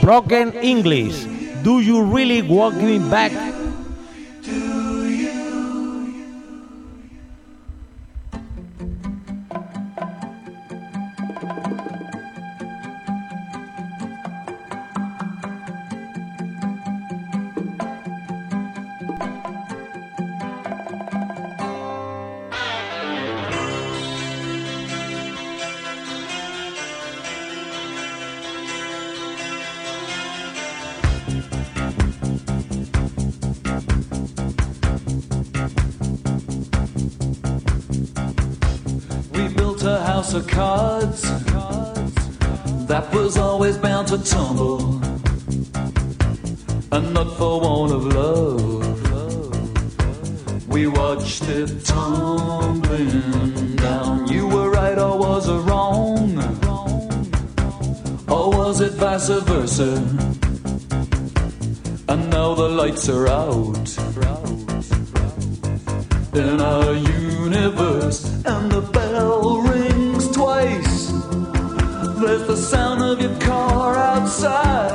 Broken 0.01 0.53
English. 0.61 1.25
Do 1.63 1.79
you 1.79 2.03
really 2.03 2.41
want 2.41 2.81
me 2.81 2.99
back? 2.99 3.31
That 43.01 43.13
was 43.15 43.37
always 43.37 43.77
bound 43.77 44.07
to 44.07 44.17
tumble, 44.23 45.01
and 46.91 47.13
not 47.13 47.37
for 47.37 47.59
want 47.61 47.91
of 47.91 48.05
love. 48.05 48.69
We 50.67 50.87
watched 50.87 51.43
it 51.43 51.85
tumbling 51.85 53.75
down. 53.75 54.27
You 54.31 54.47
were 54.47 54.69
right, 54.69 54.97
or 54.97 55.17
was 55.17 55.49
wrong? 55.49 56.37
Or 58.27 58.49
was 58.57 58.81
it 58.81 58.93
vice 58.93 59.29
versa? 59.29 59.91
And 62.07 62.29
now 62.29 62.53
the 62.55 62.69
lights 62.81 63.09
are 63.09 63.27
out 63.27 63.87
in 66.33 66.61
our 66.61 66.93
universe, 66.93 68.25
and 68.45 68.71
the 68.71 68.81
bell. 68.81 69.70
There's 72.21 72.45
the 72.45 72.55
sound 72.55 73.01
of 73.01 73.19
your 73.19 73.35
car 73.39 73.95
outside, 73.95 74.91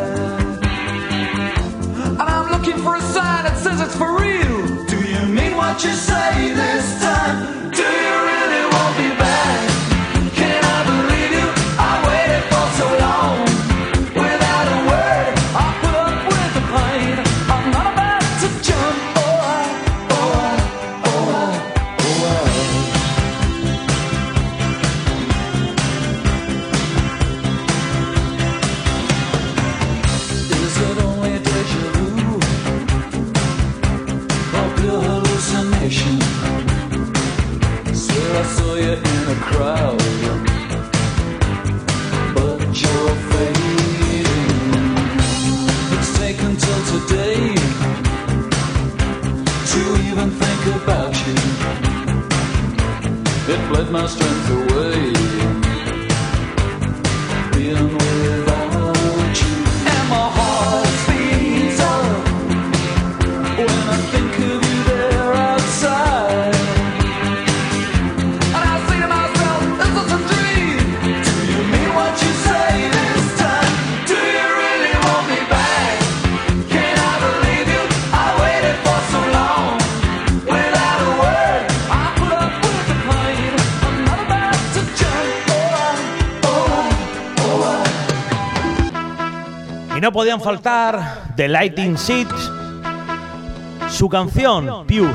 and 1.98 2.22
I'm 2.22 2.52
looking 2.52 2.80
for 2.80 2.94
a 2.94 3.00
sign 3.00 3.42
that 3.42 3.56
says 3.58 3.80
it's 3.80 3.96
for 3.96 4.16
real. 4.16 4.86
Do 4.86 4.96
you 5.02 5.26
mean 5.34 5.56
what 5.56 5.82
you 5.82 5.90
say 5.90 6.54
this 6.54 7.00
time? 7.02 7.65
No 90.06 90.12
podían 90.12 90.40
faltar 90.40 91.32
The 91.34 91.48
Lighting 91.48 91.98
Seeds, 91.98 92.52
su 93.90 94.08
canción 94.08 94.86
Pure. 94.86 95.12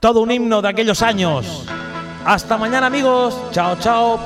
Todo 0.00 0.22
un 0.22 0.30
himno 0.30 0.62
de 0.62 0.70
aquellos 0.70 1.02
años. 1.02 1.66
Hasta 2.24 2.56
mañana 2.56 2.86
amigos. 2.86 3.36
Chao, 3.50 3.76
chao. 3.78 4.18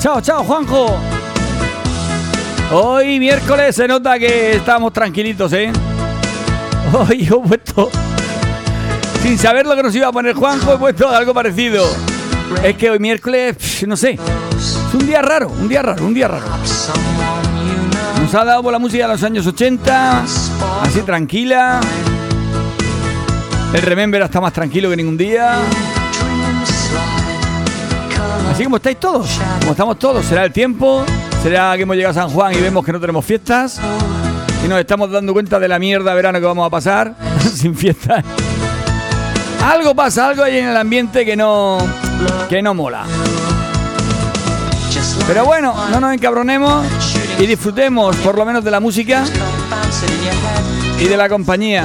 Chao, 0.00 0.22
chao, 0.22 0.42
Juanjo. 0.42 0.96
Hoy 2.72 3.18
miércoles 3.18 3.76
se 3.76 3.86
nota 3.86 4.18
que 4.18 4.52
estamos 4.52 4.90
tranquilitos, 4.94 5.52
¿eh? 5.52 5.70
Hoy 6.94 7.28
he 7.30 7.46
puesto, 7.46 7.90
sin 9.22 9.38
saber 9.38 9.66
lo 9.66 9.76
que 9.76 9.82
nos 9.82 9.94
iba 9.94 10.08
a 10.08 10.12
poner 10.12 10.34
Juanjo, 10.34 10.74
he 10.74 10.78
puesto 10.78 11.08
algo 11.08 11.34
parecido. 11.34 11.84
Es 12.64 12.76
que 12.76 12.90
hoy 12.90 12.98
miércoles, 12.98 13.56
pf, 13.56 13.86
no 13.86 13.96
sé, 13.96 14.18
es 14.56 14.94
un 14.94 15.06
día 15.06 15.22
raro, 15.22 15.48
un 15.48 15.68
día 15.68 15.82
raro, 15.82 16.04
un 16.04 16.14
día 16.14 16.28
raro. 16.28 16.46
Nos 18.20 18.34
ha 18.34 18.44
dado 18.44 18.62
por 18.62 18.72
la 18.72 18.78
música 18.78 19.06
de 19.06 19.12
los 19.12 19.22
años 19.22 19.46
80, 19.46 20.24
así 20.82 21.00
tranquila. 21.04 21.80
El 23.72 23.82
Remember 23.82 24.22
está 24.22 24.40
más 24.40 24.52
tranquilo 24.52 24.90
que 24.90 24.96
ningún 24.96 25.16
día. 25.16 25.58
Así 28.50 28.64
como 28.64 28.76
estáis 28.76 28.98
todos, 28.98 29.38
como 29.60 29.72
estamos 29.72 29.98
todos, 29.98 30.26
será 30.26 30.44
el 30.44 30.52
tiempo, 30.52 31.04
será 31.42 31.76
que 31.76 31.82
hemos 31.82 31.96
llegado 31.96 32.18
a 32.18 32.22
San 32.22 32.30
Juan 32.30 32.52
y 32.52 32.60
vemos 32.60 32.84
que 32.84 32.92
no 32.92 33.00
tenemos 33.00 33.24
fiestas 33.24 33.80
y 34.64 34.68
nos 34.68 34.78
estamos 34.78 35.10
dando 35.10 35.32
cuenta 35.32 35.58
de 35.58 35.68
la 35.68 35.78
mierda 35.78 36.12
verano 36.14 36.40
que 36.40 36.46
vamos 36.46 36.66
a 36.66 36.70
pasar 36.70 37.14
sin 37.54 37.74
fiestas. 37.74 38.24
Algo 39.62 39.94
pasa, 39.94 40.28
algo 40.28 40.42
hay 40.42 40.58
en 40.58 40.68
el 40.68 40.76
ambiente 40.76 41.24
que 41.24 41.36
no 41.36 41.78
que 42.48 42.62
no 42.62 42.74
mola. 42.74 43.04
Pero 45.26 45.44
bueno, 45.44 45.74
no 45.90 46.00
nos 46.00 46.12
encabronemos 46.12 46.84
y 47.38 47.46
disfrutemos 47.46 48.16
por 48.16 48.36
lo 48.36 48.44
menos 48.44 48.64
de 48.64 48.70
la 48.70 48.80
música 48.80 49.24
y 50.98 51.04
de 51.04 51.16
la 51.16 51.28
compañía. 51.28 51.84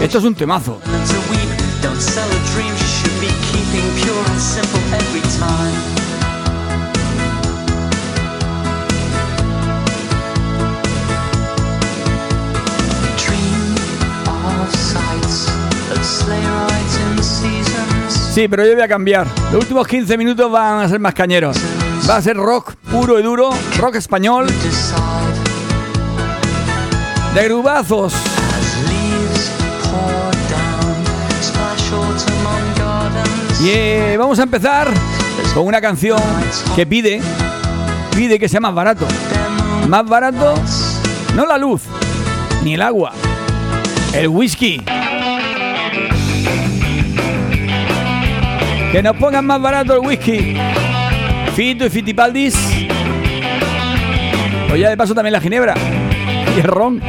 Esto 0.00 0.18
es 0.18 0.24
un 0.24 0.34
temazo. 0.34 0.80
Sí, 18.32 18.46
pero 18.48 18.64
yo 18.64 18.74
voy 18.74 18.82
a 18.82 18.88
cambiar. 18.88 19.26
Los 19.52 19.62
últimos 19.62 19.86
15 19.86 20.16
minutos 20.16 20.50
van 20.50 20.80
a 20.84 20.88
ser 20.88 21.00
más 21.00 21.14
cañeros. 21.14 21.56
Va 22.08 22.16
a 22.16 22.22
ser 22.22 22.36
rock 22.36 22.74
puro 22.90 23.18
y 23.18 23.22
duro, 23.22 23.50
rock 23.78 23.96
español. 23.96 24.46
De 27.34 27.44
grubazos. 27.44 28.14
Y 33.60 34.16
vamos 34.16 34.38
a 34.38 34.44
empezar 34.44 34.88
con 35.52 35.66
una 35.66 35.80
canción 35.80 36.20
que 36.76 36.86
pide, 36.86 37.20
pide 38.14 38.38
que 38.38 38.48
sea 38.48 38.60
más 38.60 38.74
barato. 38.74 39.06
Más 39.88 40.06
barato, 40.06 40.54
no 41.34 41.44
la 41.44 41.58
luz, 41.58 41.82
ni 42.62 42.74
el 42.74 42.82
agua, 42.82 43.12
el 44.12 44.28
whisky. 44.28 44.84
Que 48.90 49.02
nos 49.02 49.16
pongan 49.16 49.44
más 49.44 49.60
barato 49.60 49.92
el 49.92 50.00
whisky. 50.00 50.56
Fito 51.54 51.84
y 51.84 51.90
Fitipaldis. 51.90 52.56
O 54.72 54.76
ya 54.76 54.88
de 54.88 54.96
paso 54.96 55.14
también 55.14 55.32
la 55.32 55.40
ginebra. 55.40 55.74
Y 56.56 56.60
el 56.60 56.66
ron. 56.66 57.00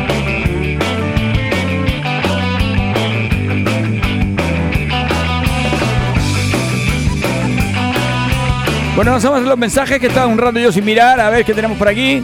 Bueno, 8.95 9.11
vamos 9.11 9.23
a 9.23 9.29
ver 9.29 9.43
los 9.43 9.57
mensajes 9.57 9.99
que 9.99 10.07
estaba 10.07 10.27
un 10.27 10.37
rato 10.37 10.59
yo 10.59 10.73
sin 10.73 10.83
mirar. 10.83 11.21
A 11.21 11.29
ver 11.29 11.45
qué 11.45 11.53
tenemos 11.53 11.77
por 11.77 11.87
aquí. 11.87 12.21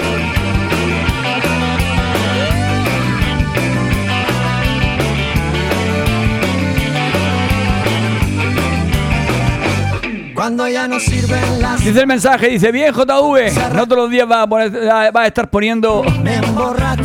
Cuando 10.46 10.68
ya 10.68 10.88
no 10.88 11.00
sirven 11.00 11.60
las 11.60 11.84
Dice 11.84 12.02
el 12.02 12.06
mensaje, 12.06 12.50
dice, 12.50 12.72
bien 12.72 12.94
JV, 12.94 13.52
no 13.74 13.88
todos 13.88 14.04
los 14.04 14.12
días 14.12 14.30
va 14.30 14.44
a, 14.44 14.48
poner- 14.48 14.72
va 14.88 15.22
a 15.24 15.26
estar 15.26 15.50
poniendo 15.50 16.04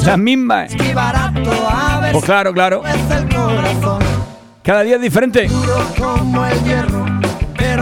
las 0.05 0.19
mismas. 0.19 0.77
ver 0.77 2.13
Pues 2.13 2.23
claro, 2.27 2.53
claro. 2.53 2.83
Cada 4.63 4.83
día 4.83 4.97
es 4.97 5.01
diferente. 5.01 5.49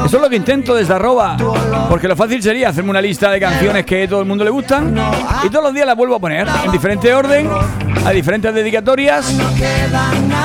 Eso 0.05 0.17
es 0.17 0.23
lo 0.23 0.29
que 0.31 0.37
intento 0.37 0.77
desde 0.77 0.95
arroba. 0.95 1.37
Porque 1.89 2.07
lo 2.07 2.15
fácil 2.15 2.41
sería 2.41 2.69
hacerme 2.69 2.91
una 2.91 3.03
lista 3.03 3.29
de 3.33 3.41
canciones 3.41 3.85
que 3.85 4.05
a 4.05 4.09
todo 4.09 4.21
el 4.21 4.27
mundo 4.27 4.45
le 4.45 4.51
gustan 4.51 4.95
y 5.45 5.49
todos 5.51 5.65
los 5.65 5.75
días 5.75 5.87
las 5.87 5.97
vuelvo 5.97 6.15
a 6.15 6.21
poner 6.21 6.47
en 6.67 6.71
diferente 6.71 7.13
orden, 7.13 7.49
a 8.07 8.11
diferentes 8.13 8.55
dedicatorias, 8.55 9.35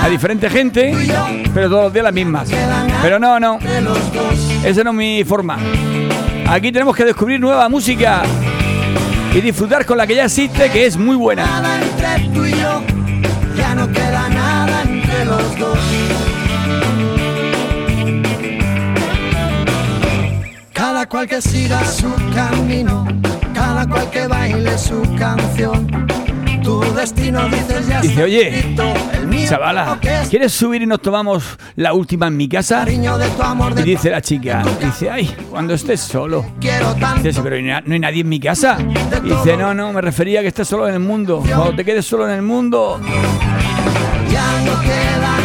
a 0.04 0.10
diferente 0.10 0.50
gente, 0.50 0.92
pero 1.54 1.70
todos 1.70 1.84
los 1.84 1.94
días 1.94 2.04
las 2.04 2.14
mismas. 2.14 2.50
Pero 3.04 3.20
no, 3.20 3.40
no. 3.40 3.60
Esa 4.64 4.82
no 4.84 4.92
es 4.92 4.96
mi 4.96 5.24
forma. 5.26 5.58
Aquí 6.48 6.72
tenemos 6.72 6.96
que 6.96 7.04
descubrir 7.04 7.40
nueva 7.40 7.68
música 7.68 8.24
y 9.34 9.42
disfrutar 9.42 9.86
con 9.86 9.98
la 9.98 10.08
que 10.08 10.16
ya 10.16 10.24
existe, 10.26 10.70
que 10.72 10.86
es 10.86 10.96
muy 10.96 11.18
buena. 11.18 11.46
Nada 11.46 11.82
entre 11.82 12.30
tú 12.30 12.46
y 12.46 12.52
yo. 12.52 12.82
Ya 13.58 13.76
no 13.76 13.92
queda 13.92 14.30
nada 14.30 14.84
entre 14.84 15.26
los 15.26 15.60
dos. 15.60 15.80
Cada 20.72 21.08
cual 21.08 21.28
que 21.28 21.42
siga 21.42 21.84
su 21.86 22.10
camino, 22.34 23.06
cada 23.54 23.86
cual 23.86 24.10
que 24.12 24.28
baile 24.28 24.78
su 24.78 25.02
canción. 25.18 25.88
Tu 26.64 26.82
destino 26.96 27.48
dices 27.50 27.88
ya 27.88 28.02
Dice, 28.02 28.24
oye, 28.24 28.76
chavala, 29.48 30.00
¿quieres 30.30 30.54
subir 30.54 30.82
y 30.82 30.86
nos 30.86 31.02
tomamos 31.02 31.44
la 31.76 31.94
última 31.94 32.28
en 32.28 32.38
mi 32.38 32.48
casa? 32.48 32.86
Y 32.90 33.82
dice 33.84 34.10
la 34.10 34.22
chica, 34.22 34.64
dice, 34.82 35.10
ay, 35.10 35.36
cuando 35.50 35.74
estés 35.74 36.00
solo. 36.02 36.46
quiero 36.60 36.94
tanto. 36.96 37.24
Dice, 37.24 37.42
pero 37.42 37.58
¿y 37.58 37.64
na- 37.64 37.82
no 37.86 37.94
hay 37.94 38.00
nadie 38.00 38.22
en 38.22 38.30
mi 38.30 38.40
casa. 38.40 38.78
Y 39.24 39.30
dice, 39.30 39.58
no, 39.58 39.74
no, 39.74 39.92
me 39.94 40.02
refería 40.02 40.40
a 40.40 40.42
que 40.42 40.50
estés 40.50 40.68
solo 40.68 40.88
en 40.88 40.94
el 40.94 41.00
mundo. 41.00 41.40
Cuando 41.46 41.76
te 41.76 41.84
quedes 41.86 42.06
solo 42.06 42.26
en 42.28 42.36
el 42.36 42.42
mundo, 42.42 43.00
Ya 44.32 44.62
no 44.66 44.80
queda 44.82 45.38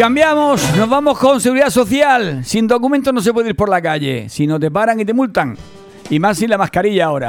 cambiamos, 0.00 0.62
nos 0.78 0.88
vamos 0.88 1.18
con 1.18 1.42
seguridad 1.42 1.68
social. 1.68 2.42
Sin 2.42 2.66
documentos 2.66 3.12
no 3.12 3.20
se 3.20 3.34
puede 3.34 3.50
ir 3.50 3.54
por 3.54 3.68
la 3.68 3.82
calle. 3.82 4.30
Si 4.30 4.46
no 4.46 4.58
te 4.58 4.70
paran 4.70 4.98
y 4.98 5.04
te 5.04 5.12
multan. 5.12 5.58
Y 6.08 6.18
más 6.18 6.38
sin 6.38 6.48
la 6.48 6.56
mascarilla 6.56 7.04
ahora. 7.04 7.28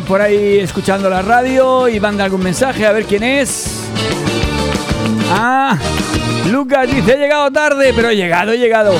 Por 0.00 0.20
ahí 0.20 0.58
escuchando 0.60 1.10
la 1.10 1.22
radio 1.22 1.88
y 1.88 2.00
manda 2.00 2.24
algún 2.24 2.42
mensaje, 2.42 2.86
a 2.86 2.92
ver 2.92 3.04
quién 3.04 3.22
es. 3.22 3.80
Ah, 5.30 5.76
Lucas 6.50 6.90
dice, 6.90 7.14
he 7.14 7.18
llegado 7.18 7.50
tarde, 7.50 7.92
pero 7.94 8.08
he 8.10 8.16
llegado, 8.16 8.52
he 8.52 8.58
llegado. 8.58 8.94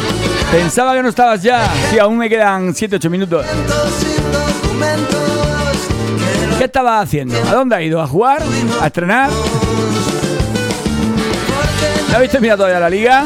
Pensaba 0.51 0.95
que 0.95 1.03
no 1.03 1.09
estabas 1.09 1.43
ya. 1.43 1.73
Sí, 1.91 1.99
aún 1.99 2.19
me 2.19 2.29
quedan 2.29 2.75
7-8 2.75 3.09
minutos. 3.09 3.47
¿Qué 6.59 6.65
estaba 6.65 7.01
haciendo? 7.01 7.37
¿A 7.49 7.55
dónde 7.55 7.77
ha 7.77 7.83
ido? 7.83 8.01
¿A 8.01 8.07
jugar? 8.07 8.43
¿A 8.81 8.87
estrenar? 8.87 9.31
¿No 12.11 12.17
habéis 12.17 12.31
terminado 12.31 12.59
todavía 12.59 12.81
la 12.81 12.91
liga? 12.91 13.25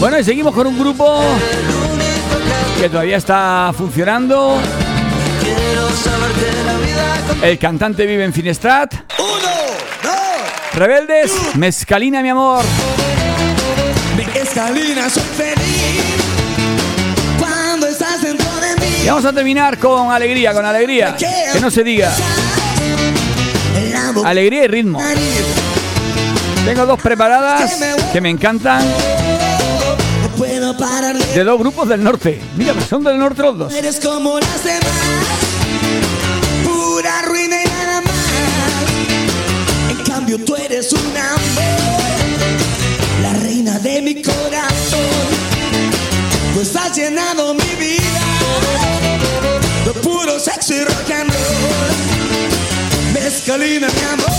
Bueno, 0.00 0.18
y 0.18 0.24
seguimos 0.24 0.54
con 0.54 0.66
un 0.66 0.78
grupo 0.78 1.22
que 2.80 2.88
todavía 2.88 3.16
está 3.16 3.72
funcionando. 3.76 4.58
El 7.42 7.58
cantante 7.58 8.06
vive 8.06 8.24
en 8.24 8.32
Finestrat. 8.32 8.94
Rebeldes, 10.74 11.32
Mezcalina, 11.54 12.22
mi 12.22 12.28
amor. 12.28 12.64
Escalina, 14.34 15.10
soy 15.10 15.22
feliz 15.36 16.02
cuando 17.38 17.88
estás 17.88 18.22
dentro 18.22 18.48
de 18.60 18.76
mí. 18.76 18.96
Y 19.04 19.08
vamos 19.08 19.24
a 19.24 19.32
terminar 19.32 19.78
con 19.78 20.12
alegría, 20.12 20.52
con 20.52 20.64
alegría. 20.64 21.16
Que 21.16 21.60
no 21.60 21.70
se 21.70 21.82
diga. 21.82 22.12
Alegría 24.24 24.64
y 24.64 24.68
ritmo. 24.68 25.00
Tengo 26.64 26.86
dos 26.86 27.00
preparadas 27.00 27.72
que 28.12 28.20
me 28.20 28.30
encantan. 28.30 28.82
De 31.34 31.44
dos 31.44 31.58
grupos 31.58 31.88
del 31.88 32.02
norte. 32.02 32.40
Mira, 32.56 32.72
pues 32.74 32.86
son 32.86 33.02
del 33.04 33.18
norte 33.18 33.42
los 33.42 33.58
dos. 33.58 33.72
Eres 33.74 34.00
como 34.00 34.38
las 34.38 34.64
demás, 34.64 34.82
pura 36.64 37.22
ruina 37.22 37.56
y 37.62 37.66
nada 37.68 38.00
más. 38.02 38.14
En 39.90 40.04
cambio 40.04 40.38
tú 40.44 40.56
eres 40.56 40.92
un 40.92 41.16
amor, 41.16 41.70
la 43.22 43.32
reina 43.40 43.78
de 43.78 44.02
mi 44.02 44.22
corazón. 44.22 45.28
Tú 46.54 46.60
estás 46.60 46.96
llenando 46.96 47.54
mi 47.54 47.74
vida 47.76 48.22
de 49.84 49.92
puro 50.02 50.38
sexo 50.38 50.74
y 50.74 50.84
rock 50.84 51.10
and 51.12 51.30
roll. 51.30 53.12
Mezcalina 53.14 53.86
mi 53.88 54.02
amor, 54.12 54.30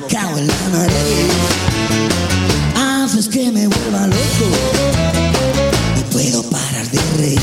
boca 0.00 0.28
o 0.34 0.38
en 0.38 0.46
la 0.46 0.68
nariz, 0.72 1.32
haces 2.76 3.28
que 3.28 3.50
me 3.50 3.66
vuelva 3.66 4.06
loco. 4.06 4.46
No 5.96 6.02
puedo 6.10 6.42
parar 6.50 6.86
de 6.90 7.00
reír, 7.18 7.40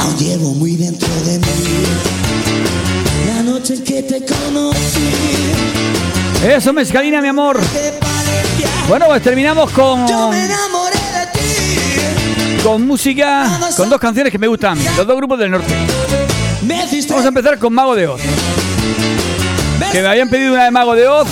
aún 0.00 0.16
llevo 0.18 0.52
muy 0.54 0.76
dentro 0.76 1.08
de 1.24 1.38
mí. 1.38 1.46
La 3.26 3.42
noche 3.42 3.74
en 3.74 3.84
que 3.84 4.02
te 4.02 4.20
conocí, 4.26 5.08
Eso, 6.46 6.72
Mezcalina, 6.74 7.22
mi 7.22 7.28
amor. 7.28 7.58
Bueno, 8.88 9.06
pues 9.06 9.22
terminamos 9.22 9.70
con, 9.72 10.06
yo 10.06 10.28
me 10.28 10.44
enamoré 10.44 10.98
de 10.98 11.26
ti. 11.32 12.62
con 12.62 12.86
música, 12.86 13.58
con 13.76 13.88
dos 13.88 13.98
canciones 13.98 14.30
que 14.30 14.38
me 14.38 14.46
gustan. 14.46 14.78
Los 14.96 15.06
dos 15.06 15.16
grupos 15.16 15.38
del 15.38 15.50
norte. 15.52 15.74
Vamos 17.08 17.24
a 17.24 17.28
empezar 17.28 17.58
con 17.58 17.72
Mago 17.72 17.94
de 17.94 18.08
Oz. 18.08 18.20
Que 19.92 20.02
me 20.02 20.08
habían 20.08 20.28
pedido 20.28 20.54
una 20.54 20.64
de 20.64 20.70
Mago 20.70 20.94
de 20.94 21.08
Oz, 21.08 21.28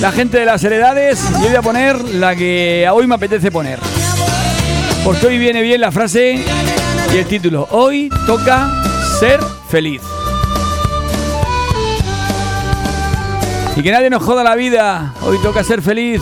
la 0.00 0.12
gente 0.12 0.38
de 0.38 0.44
las 0.44 0.62
heredades, 0.64 1.20
y 1.38 1.42
yo 1.42 1.48
voy 1.48 1.56
a 1.56 1.62
poner 1.62 2.00
la 2.00 2.34
que 2.36 2.88
hoy 2.92 3.06
me 3.06 3.14
apetece 3.14 3.50
poner. 3.50 3.78
Porque 5.04 5.26
hoy 5.26 5.38
viene 5.38 5.62
bien 5.62 5.80
la 5.80 5.90
frase 5.90 6.44
y 7.12 7.16
el 7.16 7.26
título. 7.26 7.68
Hoy 7.70 8.10
toca 8.26 8.70
ser 9.18 9.40
feliz. 9.70 10.02
Y 13.76 13.82
que 13.82 13.92
nadie 13.92 14.10
nos 14.10 14.22
joda 14.22 14.42
la 14.42 14.54
vida. 14.54 15.14
Hoy 15.22 15.38
toca 15.42 15.62
ser 15.62 15.80
feliz. 15.80 16.20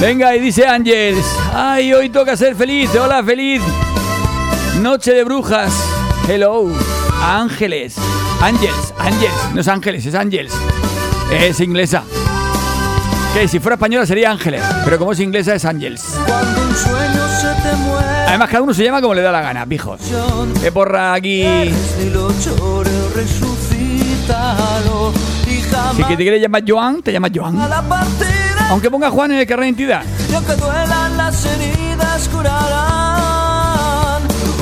Venga, 0.00 0.34
y 0.34 0.40
dice 0.40 0.66
Ángels. 0.66 1.24
Ay, 1.54 1.92
hoy 1.92 2.08
toca 2.08 2.36
ser 2.36 2.56
feliz. 2.56 2.90
Hola, 2.96 3.22
feliz. 3.22 3.62
Noche 4.80 5.12
de 5.12 5.24
brujas. 5.24 5.72
Hello. 6.28 6.70
Ángeles. 7.22 7.94
Ángels. 8.40 8.94
Ángels. 8.98 9.32
No 9.54 9.60
es 9.60 9.68
Ángeles, 9.68 10.06
es 10.06 10.14
Ángels. 10.14 10.52
Es 11.30 11.60
inglesa. 11.60 12.02
Que 13.34 13.46
si 13.48 13.60
fuera 13.60 13.74
española 13.74 14.06
sería 14.06 14.30
Ángeles. 14.30 14.62
Pero 14.84 14.98
como 14.98 15.12
es 15.12 15.20
inglesa 15.20 15.54
es 15.54 15.64
Ángels. 15.64 16.02
Cuando 16.26 16.62
un 16.62 16.74
sueño 16.74 17.28
se 17.40 17.48
te 17.62 17.76
muere, 17.76 18.08
Además, 18.26 18.48
cada 18.48 18.62
uno 18.62 18.74
se 18.74 18.82
llama 18.84 19.00
como 19.00 19.14
le 19.14 19.22
da 19.22 19.30
la 19.30 19.42
gana, 19.42 19.66
pijos. 19.66 20.00
Qué 20.60 20.72
porra 20.72 21.14
aquí. 21.14 21.44
Si 25.96 26.04
que 26.04 26.16
te 26.16 26.22
quieres 26.22 26.40
llamar 26.40 26.62
Joan, 26.66 27.02
te 27.02 27.12
llamas 27.12 27.30
Joan. 27.34 27.58
Aunque 28.70 28.90
ponga 28.90 29.10
Juan 29.10 29.32
en 29.32 29.38
el 29.38 29.46
carnet 29.46 29.76
de 29.76 29.82
identidad. 29.82 30.02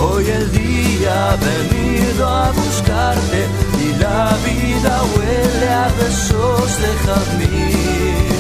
Hoy 0.03 0.27
el 0.31 0.51
día 0.53 1.33
ha 1.33 1.37
venido 1.37 2.27
a 2.27 2.51
buscarte 2.53 3.47
y 3.85 3.93
la 3.99 4.35
vida 4.47 5.03
huele 5.15 5.69
a 5.69 5.89
besos 5.99 6.81
de 6.83 6.91
jazmín. 7.05 8.31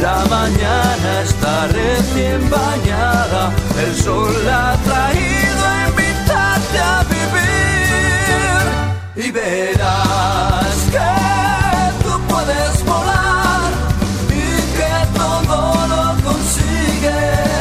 La 0.00 0.24
mañana 0.28 1.20
está 1.22 1.68
recién 1.68 2.50
bañada, 2.50 3.52
el 3.84 3.94
sol 3.94 4.34
ha 4.48 4.76
traído 4.84 5.64
a 5.64 5.88
invitarte 5.88 6.78
a 6.78 7.04
vivir 7.14 8.64
y 9.24 9.30
verás 9.30 10.76
que 10.90 11.10
tú 12.02 12.12
puedes 12.28 12.84
volar 12.84 13.70
y 14.28 14.40
que 14.76 14.94
todo 15.16 15.58
lo 15.92 16.02
consigues 16.24 17.51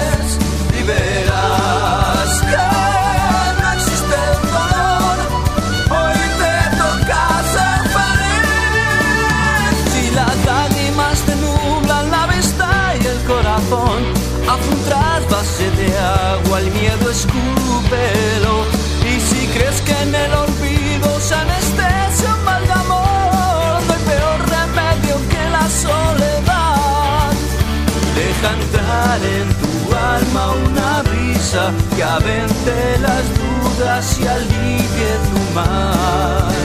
corazón. 13.72 14.04
Haz 14.48 14.68
un 14.68 14.84
trasvase 14.84 15.70
de 15.72 15.98
agua 15.98 16.60
el 16.60 16.72
miedo 16.72 17.10
escúpelo. 17.10 18.66
Y 19.06 19.20
si 19.20 19.48
crees 19.48 19.82
que 19.82 19.92
en 19.92 20.16
el 20.16 20.34
olvido 20.34 21.20
se 21.20 21.36
anestesia 21.36 22.36
un 22.36 22.44
mal 22.44 22.66
de 22.66 22.74
amor 22.74 23.82
no 23.88 23.94
hay 23.94 24.04
peor 24.12 24.40
remedio 24.50 25.16
que 25.30 25.50
la 25.50 25.68
soledad. 25.70 27.32
Deja 28.16 28.50
entrar 28.62 29.20
en 29.40 29.48
tu 29.62 29.96
alma 29.96 30.44
una 30.70 31.02
brisa 31.04 31.72
que 31.96 32.04
avente 32.04 32.98
las 33.00 33.24
dudas 33.40 34.20
y 34.20 34.28
alivie 34.28 35.12
tu 35.28 35.56
mal. 35.56 36.56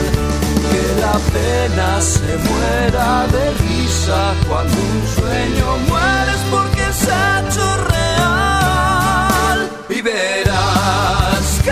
Que 0.71 1.01
la 1.01 1.17
pena 1.33 2.01
se 2.01 2.37
muera 2.49 3.27
de 3.27 3.51
risa 3.63 4.33
cuando 4.47 4.73
un 4.73 5.07
sueño 5.15 5.77
mueres 5.89 6.41
porque 6.51 6.66
ha 7.09 7.41
hecho 7.41 7.77
real. 7.89 9.69
y 9.89 10.01
verás 10.01 11.61
que 11.63 11.71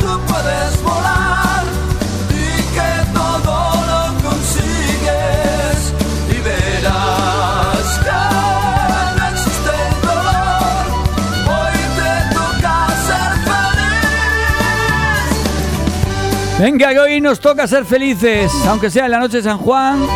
tú 0.00 0.20
puedes 0.26 0.82
volar 0.82 1.64
y 2.30 2.62
que 2.74 2.90
todo 3.12 3.56
lo 3.90 4.02
consigues 4.28 5.78
y 6.28 6.36
verás 6.42 7.88
que 8.06 8.22
no 9.18 9.24
existe 9.28 9.76
dolor. 10.02 10.84
Hoy 11.54 11.78
te 11.98 12.12
toca 12.34 12.74
ser 13.06 13.32
feliz. 13.50 14.02
Venga, 16.58 16.86
hoy 17.02 17.14
nos 17.20 17.38
toca 17.40 17.66
ser 17.66 17.84
felices, 17.84 18.50
aunque 18.66 18.90
sea 18.90 19.04
en 19.06 19.10
la 19.10 19.18
noche 19.18 19.36
de 19.38 19.42
San 19.42 19.58
Juan. 19.58 20.06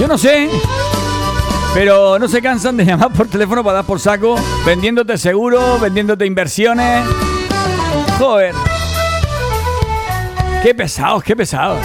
Yo 0.00 0.08
no 0.08 0.18
sé, 0.18 0.50
pero 1.72 2.18
no 2.18 2.28
se 2.28 2.42
cansan 2.42 2.76
de 2.76 2.84
llamar 2.84 3.12
por 3.12 3.28
teléfono 3.28 3.62
para 3.62 3.76
dar 3.76 3.84
por 3.84 4.00
saco, 4.00 4.36
vendiéndote 4.66 5.16
seguro, 5.18 5.78
vendiéndote 5.78 6.26
inversiones. 6.26 7.04
Joder. 8.18 8.54
Qué 10.62 10.74
pesados, 10.74 11.22
qué 11.22 11.36
pesados. 11.36 11.78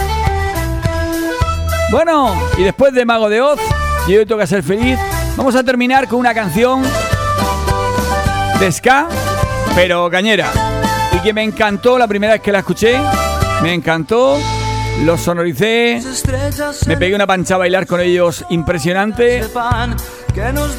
Bueno, 1.91 2.33
y 2.57 2.63
después 2.63 2.93
de 2.93 3.05
Mago 3.05 3.29
de 3.29 3.41
Oz, 3.41 3.59
y 4.07 4.15
hoy 4.15 4.25
toca 4.25 4.45
ser 4.47 4.63
feliz, 4.63 4.97
vamos 5.35 5.55
a 5.55 5.63
terminar 5.63 6.07
con 6.07 6.19
una 6.19 6.33
canción 6.33 6.83
de 8.59 8.71
ska, 8.71 9.07
pero 9.75 10.09
cañera. 10.09 10.51
Y 11.15 11.19
que 11.19 11.33
me 11.33 11.43
encantó 11.43 11.97
la 11.97 12.07
primera 12.07 12.33
vez 12.33 12.41
que 12.41 12.51
la 12.51 12.59
escuché. 12.59 12.97
Me 13.61 13.73
encantó. 13.73 14.37
Los 15.03 15.21
sonoricé. 15.21 16.01
Me 16.87 16.97
pegué 16.97 17.15
una 17.15 17.25
pancha 17.25 17.55
a 17.55 17.57
bailar 17.57 17.87
con 17.87 18.01
ellos 18.01 18.43
impresionante. 18.49 19.43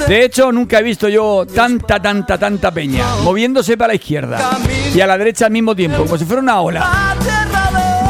De 0.07 0.25
hecho, 0.25 0.53
nunca 0.53 0.79
he 0.79 0.83
visto 0.83 1.09
yo 1.09 1.47
tanta, 1.47 2.01
tanta, 2.01 2.39
tanta 2.39 2.71
peña 2.71 3.05
moviéndose 3.23 3.77
para 3.77 3.89
la 3.89 3.95
izquierda 3.95 4.59
y 4.95 5.01
a 5.01 5.07
la 5.07 5.19
derecha 5.19 5.47
al 5.47 5.53
mismo 5.53 5.75
tiempo, 5.75 5.99
como 6.05 6.19
si 6.19 6.25
fuera 6.25 6.43
una 6.43 6.61
ola. 6.61 7.17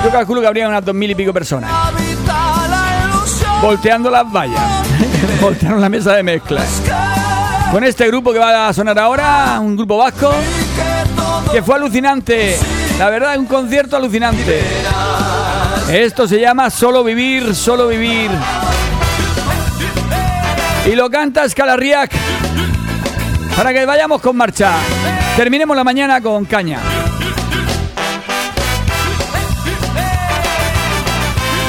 Yo 0.04 0.10
calculo 0.10 0.40
que 0.40 0.46
habría 0.46 0.68
unas 0.68 0.84
dos 0.84 0.94
mil 0.94 1.10
y 1.10 1.14
pico 1.14 1.32
personas. 1.32 1.70
Volteando 3.62 4.10
las 4.10 4.30
vallas. 4.30 4.60
Volteando 5.40 5.78
la 5.78 5.88
mesa 5.88 6.14
de 6.14 6.22
mezcla. 6.22 6.62
Con 7.70 7.84
este 7.84 8.06
grupo 8.08 8.32
que 8.32 8.38
va 8.38 8.68
a 8.68 8.72
sonar 8.72 8.98
ahora, 8.98 9.58
un 9.60 9.76
grupo 9.76 9.96
vasco, 9.96 10.32
que 11.52 11.62
fue 11.62 11.76
alucinante. 11.76 12.56
La 12.98 13.10
verdad, 13.10 13.38
un 13.38 13.46
concierto 13.46 13.96
alucinante. 13.96 14.60
Esto 15.92 16.28
se 16.28 16.38
llama 16.40 16.70
Solo 16.70 17.02
Vivir, 17.02 17.52
Solo 17.52 17.88
Vivir. 17.88 18.30
Y 20.86 20.94
lo 20.94 21.10
canta 21.10 21.44
Escalarriac. 21.44 22.12
Para 23.56 23.72
que 23.72 23.84
vayamos 23.84 24.22
con 24.22 24.36
marcha. 24.36 24.72
Terminemos 25.36 25.76
la 25.76 25.82
mañana 25.82 26.20
con 26.20 26.44
caña. 26.44 26.78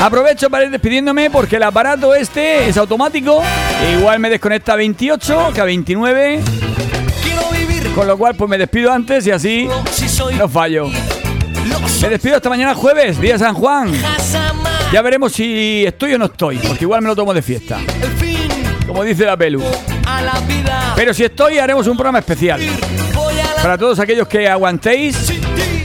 Aprovecho 0.04 0.52
para 0.52 0.66
ir 0.66 0.72
despidiéndome 0.72 1.32
porque 1.32 1.56
el 1.56 1.64
aparato 1.64 2.14
este 2.14 2.70
es 2.70 2.78
automático. 2.78 3.42
E 3.84 3.94
igual 3.94 4.20
me 4.20 4.30
desconecta 4.30 4.74
a 4.74 4.76
28 4.76 5.50
que 5.52 5.62
a 5.62 5.66
29. 5.66 6.42
Con 7.96 8.06
lo 8.06 8.18
cual 8.20 8.36
pues 8.36 8.48
me 8.48 8.60
despido 8.60 8.92
antes 8.92 9.26
y 9.26 9.32
así 9.32 9.68
no 10.38 10.48
fallo. 10.48 10.92
Me 12.02 12.10
despido 12.10 12.36
hasta 12.36 12.50
mañana 12.50 12.74
jueves, 12.74 13.22
día 13.22 13.38
San 13.38 13.54
Juan. 13.54 13.94
Ya 14.92 15.02
veremos 15.04 15.32
si 15.34 15.86
estoy 15.86 16.16
o 16.16 16.18
no 16.18 16.26
estoy, 16.26 16.58
porque 16.58 16.84
igual 16.84 17.02
me 17.04 17.08
lo 17.08 17.16
tomo 17.16 17.32
de 17.32 17.44
fiesta. 17.44 17.78
Como 18.88 19.04
dice 19.04 19.26
la 19.26 19.38
Pelu. 19.38 19.64
Pero 20.96 21.14
si 21.14 21.24
estoy, 21.24 21.60
haremos 21.60 21.86
un 21.88 21.96
programa 21.96 22.20
especial. 22.20 22.60
Para 23.62 23.78
todos 23.78 24.00
aquellos 24.00 24.28
que 24.28 24.50
aguantéis, 24.50 25.32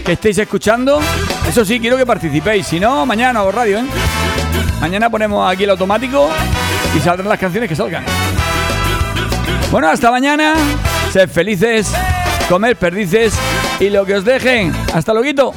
que 0.05 0.13
estéis 0.13 0.39
escuchando. 0.39 1.01
Eso 1.47 1.65
sí, 1.65 1.79
quiero 1.79 1.99
que 1.99 2.07
participéis. 2.07 2.67
Si 2.67 2.81
no, 2.81 3.05
mañana 3.05 3.41
hago 3.41 3.53
radio, 3.53 3.79
¿eh? 3.79 3.85
Mañana 4.81 5.11
ponemos 5.11 5.51
aquí 5.51 5.65
el 5.65 5.71
automático 5.71 6.31
y 6.97 7.01
saldrán 7.01 7.29
las 7.29 7.39
canciones 7.39 7.69
que 7.69 7.77
salgan. 7.77 8.05
Bueno, 9.71 9.89
hasta 9.89 10.11
mañana. 10.11 10.55
Sed 11.13 11.29
felices, 11.29 11.93
comer 12.49 12.77
perdices 12.77 13.35
y 13.79 13.91
lo 13.91 14.07
que 14.07 14.15
os 14.15 14.25
dejen. 14.25 14.75
Hasta 14.95 15.13
luego. 15.13 15.55